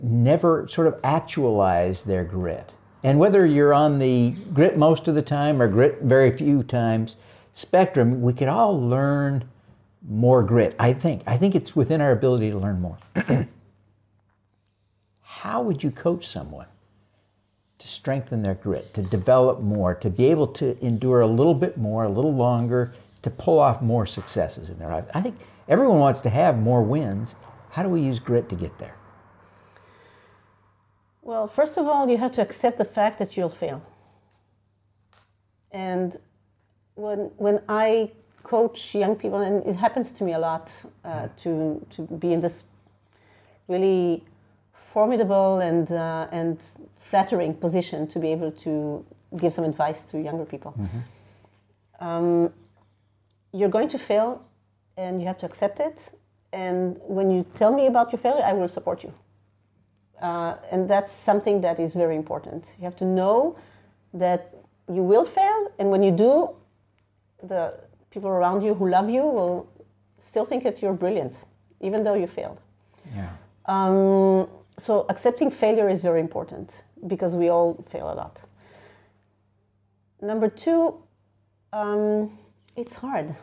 never 0.00 0.66
sort 0.68 0.86
of 0.86 0.98
actualize 1.04 2.02
their 2.02 2.24
grit. 2.24 2.72
And 3.02 3.18
whether 3.18 3.44
you're 3.44 3.74
on 3.74 3.98
the 3.98 4.30
grit 4.52 4.78
most 4.78 5.08
of 5.08 5.14
the 5.14 5.22
time 5.22 5.60
or 5.60 5.68
grit 5.68 6.02
very 6.02 6.36
few 6.36 6.62
times 6.62 7.16
spectrum, 7.54 8.22
we 8.22 8.32
could 8.32 8.48
all 8.48 8.80
learn 8.80 9.44
more 10.08 10.42
grit, 10.42 10.74
I 10.78 10.92
think. 10.92 11.22
I 11.26 11.36
think 11.36 11.54
it's 11.54 11.76
within 11.76 12.00
our 12.00 12.12
ability 12.12 12.50
to 12.50 12.58
learn 12.58 12.80
more. 12.80 12.98
How 15.22 15.62
would 15.62 15.82
you 15.82 15.90
coach 15.90 16.26
someone 16.26 16.66
to 17.78 17.88
strengthen 17.88 18.42
their 18.42 18.54
grit, 18.54 18.94
to 18.94 19.02
develop 19.02 19.60
more, 19.60 19.94
to 19.94 20.10
be 20.10 20.26
able 20.26 20.46
to 20.46 20.78
endure 20.84 21.20
a 21.20 21.26
little 21.26 21.54
bit 21.54 21.76
more, 21.76 22.04
a 22.04 22.08
little 22.08 22.34
longer, 22.34 22.92
to 23.22 23.30
pull 23.30 23.58
off 23.58 23.82
more 23.82 24.06
successes 24.06 24.70
in 24.70 24.78
their 24.78 24.90
life? 24.90 25.04
I 25.14 25.20
think 25.20 25.38
everyone 25.68 25.98
wants 25.98 26.20
to 26.22 26.30
have 26.30 26.58
more 26.58 26.82
wins. 26.82 27.34
How 27.70 27.82
do 27.82 27.88
we 27.88 28.00
use 28.00 28.18
grit 28.18 28.48
to 28.50 28.54
get 28.54 28.76
there? 28.78 28.96
Well, 31.22 31.46
first 31.46 31.78
of 31.78 31.86
all, 31.86 32.08
you 32.08 32.18
have 32.18 32.32
to 32.32 32.42
accept 32.42 32.78
the 32.78 32.84
fact 32.84 33.18
that 33.18 33.36
you'll 33.36 33.48
fail. 33.48 33.82
And 35.70 36.16
when 36.94 37.30
when 37.36 37.62
I 37.68 38.10
coach 38.42 38.94
young 38.94 39.16
people, 39.16 39.40
and 39.40 39.66
it 39.66 39.76
happens 39.76 40.12
to 40.12 40.24
me 40.24 40.32
a 40.34 40.38
lot, 40.38 40.72
uh, 41.04 41.28
to 41.42 41.84
to 41.90 42.02
be 42.02 42.32
in 42.32 42.40
this 42.40 42.64
really 43.68 44.24
formidable 44.92 45.60
and 45.60 45.90
uh, 45.90 46.26
and 46.32 46.58
flattering 47.10 47.54
position 47.54 48.06
to 48.06 48.18
be 48.18 48.32
able 48.32 48.50
to 48.50 49.04
give 49.36 49.52
some 49.52 49.64
advice 49.64 50.04
to 50.04 50.18
younger 50.18 50.44
people. 50.44 50.74
Um, 52.00 52.52
you're 53.52 53.70
going 53.70 53.88
to 53.88 53.98
fail, 53.98 54.44
and 54.96 55.20
you 55.20 55.26
have 55.26 55.38
to 55.38 55.46
accept 55.46 55.80
it. 55.80 56.10
And 56.52 57.00
when 57.06 57.30
you 57.30 57.44
tell 57.54 57.72
me 57.72 57.86
about 57.86 58.12
your 58.12 58.18
failure, 58.18 58.44
I 58.44 58.52
will 58.52 58.68
support 58.68 59.02
you. 59.02 59.12
Uh, 60.20 60.54
and 60.70 60.88
that's 60.88 61.12
something 61.12 61.60
that 61.62 61.80
is 61.80 61.94
very 61.94 62.16
important. 62.16 62.66
You 62.78 62.84
have 62.84 62.96
to 62.96 63.04
know 63.04 63.56
that 64.14 64.54
you 64.88 65.02
will 65.02 65.24
fail, 65.24 65.68
and 65.78 65.90
when 65.90 66.02
you 66.02 66.10
do, 66.10 66.50
the 67.42 67.74
people 68.12 68.28
around 68.28 68.62
you 68.62 68.74
who 68.74 68.88
love 68.88 69.10
you 69.10 69.22
will 69.22 69.66
still 70.18 70.44
think 70.44 70.62
that 70.64 70.80
you're 70.82 70.92
brilliant, 70.92 71.36
even 71.80 72.02
though 72.04 72.14
you 72.14 72.26
failed. 72.26 72.60
Yeah. 73.14 73.30
Um, 73.66 74.48
so 74.78 75.06
accepting 75.08 75.50
failure 75.50 75.88
is 75.88 76.02
very 76.02 76.20
important 76.20 76.82
because 77.06 77.34
we 77.34 77.48
all 77.48 77.84
fail 77.90 78.12
a 78.12 78.14
lot. 78.14 78.40
Number 80.20 80.48
two, 80.48 80.94
um, 81.72 82.38
it's 82.76 82.94
hard. 82.94 83.34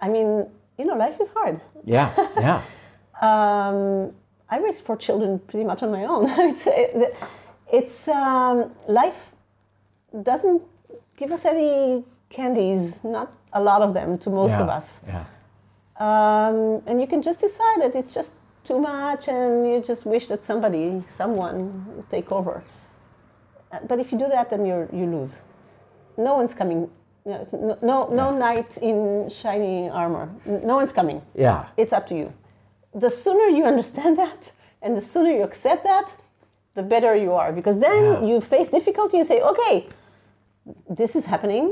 I 0.00 0.08
mean, 0.08 0.46
you 0.78 0.84
know, 0.84 0.96
life 0.96 1.20
is 1.20 1.28
hard. 1.28 1.60
Yeah, 1.84 2.12
yeah. 2.36 2.62
Um, 3.22 4.12
I 4.50 4.58
raised 4.58 4.84
four 4.84 4.96
children 4.96 5.38
pretty 5.38 5.64
much 5.64 5.84
on 5.84 5.92
my 5.92 6.04
own. 6.04 6.26
it's 6.28 6.66
it's 7.72 8.08
um, 8.08 8.72
life 8.88 9.30
doesn't 10.22 10.62
give 11.16 11.30
us 11.30 11.44
any 11.44 12.04
candies, 12.38 12.82
not 13.04 13.28
a 13.52 13.60
lot 13.60 13.80
of 13.82 13.90
them 13.94 14.18
to 14.18 14.28
most 14.30 14.50
yeah, 14.52 14.62
of 14.64 14.68
us. 14.78 15.00
Yeah. 15.06 15.24
Um, 16.06 16.82
and 16.88 17.00
you 17.00 17.06
can 17.06 17.22
just 17.22 17.40
decide 17.40 17.78
that 17.82 17.94
it's 17.94 18.12
just 18.12 18.34
too 18.64 18.78
much 18.80 19.28
and 19.28 19.66
you 19.68 19.80
just 19.80 20.04
wish 20.06 20.26
that 20.28 20.42
somebody, 20.44 21.02
someone 21.08 21.56
would 21.96 22.08
take 22.10 22.28
over. 22.32 22.62
Uh, 23.72 23.78
But 23.88 23.98
if 24.02 24.06
you 24.12 24.18
do 24.18 24.28
that, 24.36 24.46
then 24.50 24.62
you 24.66 24.76
you 24.98 25.06
lose. 25.16 25.32
No 26.16 26.32
one's 26.38 26.54
coming. 26.54 26.80
No, 27.26 27.36
no, 27.90 27.96
no 28.20 28.26
knight 28.42 28.70
in 28.90 29.28
shiny 29.40 29.88
armor. 30.02 30.26
No 30.70 30.74
one's 30.80 30.92
coming. 30.92 31.18
Yeah. 31.34 31.60
It's 31.76 31.92
up 31.92 32.06
to 32.10 32.14
you. 32.14 32.28
The 33.04 33.10
sooner 33.10 33.46
you 33.58 33.64
understand 33.72 34.16
that 34.24 34.52
and 34.82 34.90
the 34.96 35.02
sooner 35.12 35.30
you 35.30 35.42
accept 35.50 35.82
that, 35.84 36.06
the 36.74 36.82
better 36.82 37.12
you 37.24 37.32
are. 37.40 37.50
Because 37.52 37.78
then 37.86 38.02
Yeah. 38.04 38.28
you 38.28 38.40
face 38.40 38.68
difficulty, 38.78 39.16
you 39.20 39.24
say, 39.24 39.40
okay, 39.52 39.74
this 40.98 41.16
is 41.16 41.24
happening. 41.26 41.66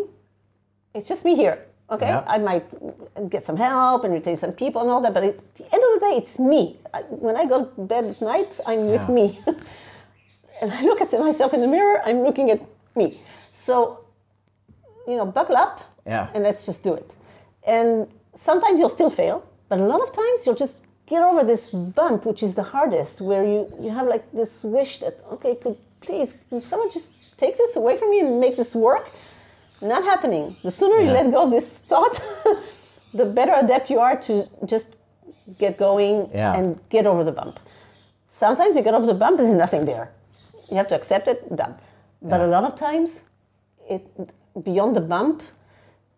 It's 0.94 1.08
just 1.08 1.24
me 1.24 1.34
here. 1.36 1.58
Okay, 1.90 2.06
Yeah. 2.06 2.24
I 2.26 2.38
might 2.38 2.64
get 3.28 3.44
some 3.44 3.56
help 3.56 4.04
and 4.04 4.14
retain 4.14 4.36
some 4.36 4.52
people 4.52 4.80
and 4.82 4.90
all 4.90 5.00
that, 5.02 5.12
but 5.12 5.24
at 5.24 5.54
the 5.56 5.64
end 5.74 5.82
of 5.84 5.90
the 5.94 6.00
day, 6.06 6.16
it's 6.16 6.38
me. 6.38 6.78
I, 6.94 7.00
when 7.02 7.36
I 7.36 7.44
go 7.44 7.64
to 7.66 7.80
bed 7.82 8.04
at 8.06 8.20
night, 8.22 8.60
I'm 8.66 8.86
with 8.90 9.02
Yeah. 9.08 9.14
me. 9.14 9.38
and 10.62 10.72
I 10.72 10.82
look 10.82 11.00
at 11.00 11.12
myself 11.12 11.52
in 11.54 11.60
the 11.60 11.66
mirror, 11.66 12.00
I'm 12.04 12.22
looking 12.22 12.50
at 12.50 12.60
me. 12.94 13.20
So, 13.52 13.98
you 15.06 15.16
know, 15.16 15.26
buckle 15.26 15.56
up 15.56 15.80
Yeah. 16.06 16.28
and 16.34 16.42
let's 16.44 16.64
just 16.64 16.82
do 16.82 16.94
it. 16.94 17.10
And 17.64 18.06
sometimes 18.34 18.78
you'll 18.80 18.96
still 19.00 19.10
fail, 19.10 19.42
but 19.68 19.78
a 19.80 19.84
lot 19.84 20.00
of 20.00 20.12
times 20.12 20.46
you'll 20.46 20.54
just 20.66 20.82
get 21.06 21.22
over 21.22 21.44
this 21.44 21.68
bump, 21.70 22.24
which 22.24 22.42
is 22.42 22.54
the 22.54 22.62
hardest, 22.62 23.20
where 23.20 23.44
you, 23.44 23.70
you 23.80 23.90
have 23.90 24.06
like 24.06 24.24
this 24.32 24.62
wish 24.62 24.98
that, 25.00 25.20
okay, 25.32 25.54
could 25.56 25.76
please, 26.00 26.34
can 26.48 26.60
someone 26.60 26.90
just 26.90 27.10
take 27.36 27.56
this 27.58 27.76
away 27.76 27.96
from 27.96 28.10
me 28.10 28.20
and 28.20 28.40
make 28.40 28.56
this 28.56 28.74
work? 28.74 29.10
Not 29.82 30.04
happening. 30.04 30.56
The 30.62 30.70
sooner 30.70 31.00
you 31.00 31.10
let 31.10 31.30
go 31.32 31.42
of 31.42 31.50
this 31.50 31.68
thought, 31.68 32.20
the 33.14 33.24
better 33.24 33.52
adept 33.56 33.90
you 33.90 33.98
are 33.98 34.16
to 34.22 34.48
just 34.64 34.86
get 35.58 35.76
going 35.76 36.30
Yeah. 36.32 36.54
and 36.54 36.78
get 36.88 37.06
over 37.06 37.24
the 37.24 37.32
bump. 37.32 37.58
Sometimes 38.28 38.76
you 38.76 38.82
get 38.82 38.94
over 38.94 39.06
the 39.06 39.14
bump 39.14 39.38
and 39.38 39.48
there's 39.48 39.58
nothing 39.58 39.84
there. 39.84 40.10
You 40.70 40.76
have 40.76 40.88
to 40.88 40.94
accept 40.94 41.26
it, 41.28 41.54
done. 41.56 41.74
But 42.22 42.38
Yeah. 42.40 42.46
a 42.46 42.48
lot 42.48 42.64
of 42.64 42.76
times, 42.76 43.22
it 43.88 44.02
beyond 44.62 44.94
the 44.94 45.00
bump 45.00 45.42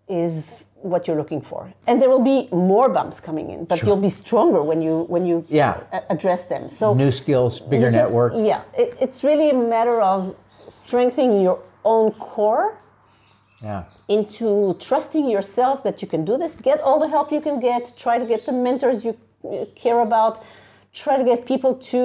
is 0.08 0.64
what 0.82 1.08
you're 1.08 1.16
looking 1.16 1.40
for, 1.40 1.72
and 1.86 2.00
there 2.00 2.10
will 2.10 2.20
be 2.34 2.48
more 2.52 2.90
bumps 2.90 3.18
coming 3.18 3.50
in, 3.50 3.64
but 3.64 3.82
you'll 3.82 3.96
be 3.96 4.10
stronger 4.10 4.62
when 4.62 4.82
you 4.82 5.06
when 5.08 5.24
you 5.24 5.42
Yeah. 5.48 5.80
address 6.10 6.44
them. 6.44 6.68
So 6.68 6.92
New 6.92 7.10
skills, 7.10 7.58
bigger 7.60 7.90
just- 7.90 7.96
network. 7.96 8.34
Yeah, 8.36 8.60
it, 8.76 8.94
it's 9.00 9.24
really 9.24 9.48
a 9.48 9.54
matter 9.54 9.98
of 10.02 10.34
strengthening 10.68 11.40
your 11.40 11.58
own 11.86 12.10
core 12.12 12.76
Yeah. 13.64 13.84
into 14.08 14.76
trusting 14.78 15.26
yourself 15.30 15.82
that 15.84 16.02
you 16.02 16.08
can 16.08 16.22
do 16.24 16.36
this. 16.36 16.54
Get 16.54 16.80
all 16.82 17.00
the 17.00 17.08
help 17.08 17.32
you 17.32 17.40
can 17.40 17.60
get. 17.60 17.94
Try 17.96 18.18
to 18.18 18.26
get 18.26 18.44
the 18.44 18.52
mentors 18.52 19.04
you 19.06 19.16
care 19.74 20.00
about. 20.00 20.42
Try 20.92 21.16
to 21.16 21.24
get 21.24 21.46
people 21.46 21.74
to 21.92 22.02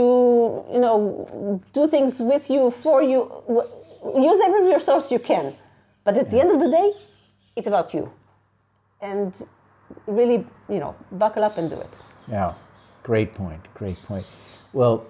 you 0.73 0.79
know 0.79 1.61
do 1.73 1.85
things 1.85 2.19
with 2.19 2.49
you 2.49 2.71
for 2.71 3.03
you. 3.03 3.19
Use 4.15 4.39
every 4.47 4.63
resource 4.73 5.11
you 5.11 5.19
can, 5.19 5.53
but 6.05 6.17
at 6.17 6.31
the 6.31 6.39
end 6.39 6.51
of 6.51 6.59
the 6.61 6.71
day, 6.71 6.93
it's 7.57 7.67
about 7.67 7.93
you. 7.93 8.09
And 9.01 9.33
really, 10.07 10.45
you 10.69 10.79
know, 10.79 10.95
buckle 11.11 11.43
up 11.43 11.57
and 11.57 11.69
do 11.69 11.75
it. 11.75 11.93
Yeah, 12.27 12.53
great 13.03 13.33
point. 13.33 13.61
Great 13.73 14.01
point. 14.03 14.25
Well, 14.71 15.05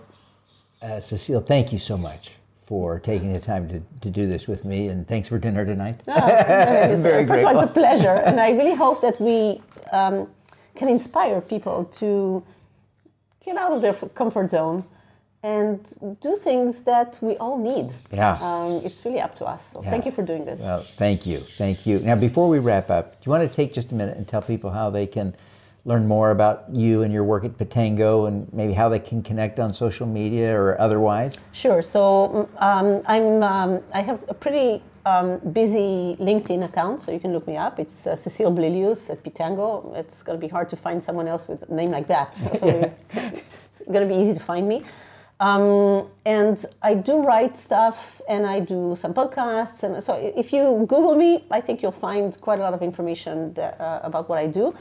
uh, 0.81 0.99
Cecile, 0.99 1.41
thank 1.41 1.71
you 1.71 1.79
so 1.79 1.95
much 1.97 2.31
for 2.69 2.99
taking 2.99 3.33
the 3.33 3.39
time 3.39 3.67
to, 3.67 3.81
to 3.99 4.11
do 4.11 4.27
this 4.27 4.47
with 4.47 4.63
me, 4.63 4.89
and 4.89 5.07
thanks 5.07 5.27
for 5.27 5.39
dinner 5.39 5.65
tonight. 5.65 6.01
It's- 6.07 6.99
Very 7.09 7.25
First 7.25 7.41
of 7.41 7.47
all, 7.47 7.59
it's 7.59 7.71
a 7.71 7.73
pleasure, 7.73 8.17
and 8.27 8.39
I 8.39 8.51
really 8.51 8.75
hope 8.85 9.01
that 9.01 9.19
we 9.19 9.59
um, 9.91 10.27
can 10.75 10.87
inspire 10.87 11.41
people 11.41 11.85
to 11.97 12.43
get 13.43 13.57
out 13.57 13.71
of 13.71 13.81
their 13.81 13.95
comfort 14.13 14.51
zone 14.51 14.83
and 15.41 15.79
do 16.21 16.35
things 16.35 16.81
that 16.81 17.17
we 17.23 17.35
all 17.37 17.57
need. 17.57 17.91
Yeah. 18.11 18.37
Um, 18.39 18.81
it's 18.85 19.03
really 19.03 19.19
up 19.19 19.33
to 19.37 19.45
us. 19.45 19.71
So 19.71 19.81
thank 19.81 20.05
you 20.05 20.11
for 20.11 20.21
doing 20.21 20.45
this. 20.45 20.61
Well, 20.61 20.85
thank 20.97 21.25
you. 21.25 21.39
Thank 21.57 21.87
you. 21.87 21.99
Now, 21.99 22.15
before 22.15 22.47
we 22.49 22.59
wrap 22.59 22.91
up, 22.91 23.13
do 23.13 23.17
you 23.25 23.31
want 23.31 23.49
to 23.49 23.55
take 23.55 23.73
just 23.73 23.91
a 23.93 23.95
minute 23.95 24.15
and 24.17 24.27
tell 24.27 24.43
people 24.43 24.69
how 24.69 24.91
they 24.91 25.07
can 25.07 25.35
learn 25.85 26.07
more 26.07 26.31
about 26.31 26.65
you 26.71 27.03
and 27.03 27.13
your 27.13 27.23
work 27.23 27.45
at 27.45 27.57
Pitango 27.57 28.27
and 28.27 28.51
maybe 28.53 28.73
how 28.73 28.89
they 28.89 28.99
can 28.99 29.23
connect 29.23 29.59
on 29.59 29.73
social 29.73 30.05
media 30.05 30.55
or 30.55 30.79
otherwise? 30.79 31.37
Sure. 31.51 31.81
So 31.81 32.49
um, 32.57 33.01
I'm 33.05 33.43
um, 33.43 33.81
I 33.93 34.01
have 34.01 34.23
a 34.27 34.33
pretty 34.33 34.83
um, 35.05 35.39
busy 35.51 36.15
LinkedIn 36.19 36.63
account, 36.65 37.01
so 37.01 37.11
you 37.11 37.19
can 37.19 37.33
look 37.33 37.47
me 37.47 37.57
up. 37.57 37.79
It's 37.79 38.05
uh, 38.05 38.15
Cecile 38.15 38.51
Blilious 38.51 39.09
at 39.09 39.23
Pitango. 39.23 39.95
It's 39.95 40.23
going 40.23 40.39
to 40.39 40.45
be 40.45 40.51
hard 40.51 40.69
to 40.69 40.75
find 40.75 41.01
someone 41.01 41.27
else 41.27 41.47
with 41.47 41.69
a 41.69 41.73
name 41.73 41.91
like 41.91 42.07
that. 42.07 42.35
So, 42.35 42.53
so 42.59 42.67
it's 43.13 43.81
going 43.87 44.07
to 44.07 44.13
be 44.13 44.21
easy 44.21 44.33
to 44.33 44.39
find 44.39 44.67
me. 44.67 44.83
Um, 45.39 46.09
and 46.25 46.65
I 46.81 46.95
do 46.95 47.21
write 47.21 47.57
stuff, 47.57 48.21
and 48.27 48.45
I 48.45 48.59
do 48.59 48.97
some 48.99 49.13
podcasts, 49.13 49.83
and 49.83 50.03
so 50.03 50.13
if 50.15 50.51
you 50.51 50.85
Google 50.89 51.15
me, 51.15 51.45
I 51.49 51.61
think 51.61 51.81
you'll 51.81 51.93
find 51.93 52.39
quite 52.41 52.59
a 52.59 52.61
lot 52.61 52.73
of 52.73 52.81
information 52.81 53.53
that, 53.53 53.79
uh, 53.79 54.01
about 54.03 54.27
what 54.27 54.37
I 54.37 54.47
do. 54.47 54.75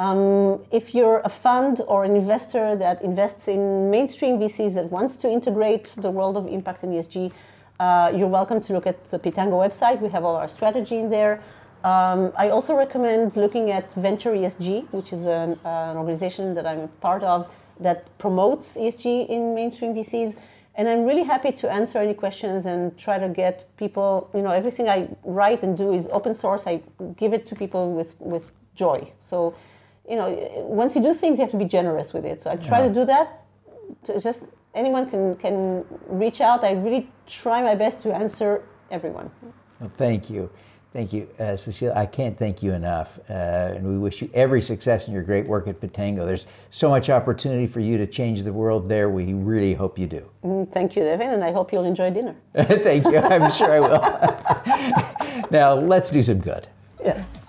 Um, 0.00 0.64
if 0.70 0.94
you're 0.94 1.20
a 1.26 1.28
fund 1.28 1.82
or 1.86 2.04
an 2.04 2.16
investor 2.16 2.74
that 2.74 3.02
invests 3.02 3.48
in 3.48 3.90
mainstream 3.90 4.38
VCs 4.38 4.72
that 4.72 4.90
wants 4.90 5.18
to 5.18 5.30
integrate 5.30 5.88
the 5.98 6.10
world 6.10 6.38
of 6.38 6.46
impact 6.46 6.82
and 6.84 6.94
ESG, 6.94 7.30
uh, 7.78 8.10
you're 8.16 8.26
welcome 8.26 8.62
to 8.62 8.72
look 8.72 8.86
at 8.86 9.04
the 9.10 9.18
Pitango 9.18 9.58
website. 9.60 10.00
We 10.00 10.08
have 10.08 10.24
all 10.24 10.36
our 10.36 10.48
strategy 10.48 10.96
in 10.96 11.10
there. 11.10 11.42
Um, 11.84 12.32
I 12.38 12.48
also 12.48 12.74
recommend 12.74 13.36
looking 13.36 13.72
at 13.72 13.92
Venture 13.92 14.30
ESG, 14.30 14.90
which 14.90 15.12
is 15.12 15.26
an, 15.26 15.58
uh, 15.66 15.90
an 15.90 15.98
organization 15.98 16.54
that 16.54 16.66
I'm 16.66 16.88
part 17.02 17.22
of 17.22 17.46
that 17.78 18.08
promotes 18.16 18.78
ESG 18.78 19.28
in 19.28 19.54
mainstream 19.54 19.92
VCs. 19.94 20.34
And 20.76 20.88
I'm 20.88 21.04
really 21.04 21.24
happy 21.24 21.52
to 21.52 21.70
answer 21.70 21.98
any 21.98 22.14
questions 22.14 22.64
and 22.64 22.96
try 22.96 23.18
to 23.18 23.28
get 23.28 23.76
people, 23.76 24.30
you 24.32 24.40
know, 24.40 24.50
everything 24.50 24.88
I 24.88 25.10
write 25.24 25.62
and 25.62 25.76
do 25.76 25.92
is 25.92 26.08
open 26.10 26.32
source. 26.32 26.62
I 26.66 26.80
give 27.18 27.34
it 27.34 27.44
to 27.46 27.54
people 27.54 27.92
with, 27.92 28.18
with 28.18 28.50
joy. 28.74 29.12
So, 29.20 29.54
you 30.10 30.16
know, 30.16 30.28
once 30.82 30.96
you 30.96 31.02
do 31.02 31.14
things, 31.14 31.38
you 31.38 31.44
have 31.44 31.52
to 31.52 31.56
be 31.56 31.64
generous 31.78 32.12
with 32.12 32.24
it. 32.24 32.42
So 32.42 32.50
I 32.50 32.56
try 32.56 32.80
Yeah. 32.80 32.88
to 32.88 32.94
do 32.94 33.04
that. 33.06 33.26
To 34.04 34.20
just 34.20 34.42
anyone 34.74 35.08
can, 35.08 35.36
can 35.36 35.84
reach 36.08 36.40
out. 36.40 36.64
I 36.64 36.72
really 36.72 37.08
try 37.26 37.62
my 37.62 37.74
best 37.76 38.02
to 38.02 38.12
answer 38.14 38.62
everyone. 38.90 39.30
Well, 39.80 39.90
thank 39.96 40.28
you. 40.28 40.50
Thank 40.92 41.12
you, 41.12 41.28
uh, 41.38 41.54
Cecile. 41.54 41.92
I 41.94 42.04
can't 42.04 42.36
thank 42.36 42.64
you 42.64 42.72
enough. 42.72 43.20
Uh, 43.30 43.76
and 43.76 43.86
we 43.88 43.96
wish 43.96 44.20
you 44.20 44.28
every 44.34 44.60
success 44.60 45.06
in 45.06 45.14
your 45.14 45.22
great 45.22 45.46
work 45.46 45.68
at 45.68 45.80
Pitango. 45.80 46.26
There's 46.26 46.46
so 46.70 46.88
much 46.88 47.08
opportunity 47.08 47.68
for 47.68 47.78
you 47.78 47.96
to 47.96 48.06
change 48.08 48.42
the 48.42 48.52
world 48.52 48.88
there. 48.88 49.08
We 49.08 49.32
really 49.32 49.72
hope 49.72 49.96
you 49.96 50.08
do. 50.08 50.28
Mm, 50.44 50.72
Thank 50.72 50.96
you, 50.96 51.04
Devin, 51.04 51.30
and 51.30 51.44
I 51.44 51.52
hope 51.52 51.72
you'll 51.72 51.84
enjoy 51.84 52.10
dinner. 52.10 52.34
thank 52.56 53.04
you. 53.06 53.18
I'm 53.18 53.48
sure 53.52 53.72
I 53.72 53.80
will. 53.80 55.46
now, 55.52 55.74
let's 55.74 56.10
do 56.10 56.24
some 56.24 56.40
good. 56.40 56.66
Yes. 57.04 57.39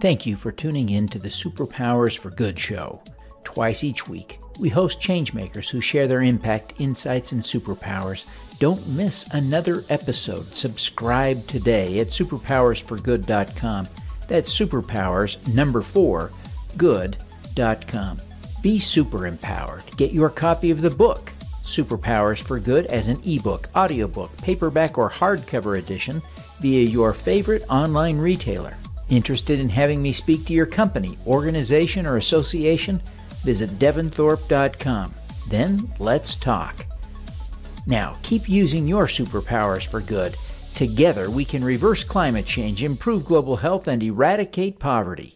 Thank 0.00 0.26
you 0.26 0.36
for 0.36 0.52
tuning 0.52 0.90
in 0.90 1.08
to 1.08 1.18
the 1.18 1.28
Superpowers 1.28 2.18
for 2.18 2.30
Good 2.30 2.58
show. 2.58 3.00
Twice 3.44 3.82
each 3.82 4.06
week, 4.06 4.40
we 4.60 4.68
host 4.68 5.00
changemakers 5.00 5.68
who 5.68 5.80
share 5.80 6.06
their 6.06 6.22
impact, 6.22 6.74
insights, 6.78 7.32
and 7.32 7.42
superpowers. 7.42 8.26
Don't 8.58 8.86
miss 8.88 9.32
another 9.32 9.82
episode. 9.88 10.44
Subscribe 10.44 11.46
today 11.46 12.00
at 12.00 12.08
superpowersforgood.com. 12.08 13.86
That's 14.28 14.58
superpowers 14.58 15.54
number 15.54 15.82
4 15.82 16.30
good.com. 16.76 18.18
Be 18.62 18.78
super 18.78 19.26
empowered. 19.26 19.84
Get 19.96 20.12
your 20.12 20.28
copy 20.28 20.70
of 20.70 20.82
the 20.82 20.90
book 20.90 21.32
Superpowers 21.64 22.40
for 22.40 22.60
Good 22.60 22.86
as 22.86 23.08
an 23.08 23.20
ebook, 23.24 23.68
audiobook, 23.74 24.36
paperback, 24.38 24.98
or 24.98 25.10
hardcover 25.10 25.78
edition 25.78 26.22
via 26.60 26.82
your 26.82 27.12
favorite 27.12 27.64
online 27.68 28.18
retailer. 28.18 28.74
Interested 29.08 29.60
in 29.60 29.68
having 29.68 30.02
me 30.02 30.12
speak 30.12 30.44
to 30.46 30.52
your 30.52 30.66
company, 30.66 31.16
organization, 31.26 32.06
or 32.06 32.16
association? 32.16 33.00
Visit 33.44 33.70
devinthorpe.com. 33.78 35.14
Then 35.48 35.88
let's 35.98 36.34
talk. 36.34 36.86
Now, 37.86 38.16
keep 38.22 38.48
using 38.48 38.88
your 38.88 39.06
superpowers 39.06 39.86
for 39.86 40.00
good. 40.00 40.34
Together, 40.74 41.30
we 41.30 41.44
can 41.44 41.62
reverse 41.62 42.02
climate 42.02 42.46
change, 42.46 42.82
improve 42.82 43.24
global 43.24 43.56
health, 43.56 43.86
and 43.86 44.02
eradicate 44.02 44.80
poverty. 44.80 45.35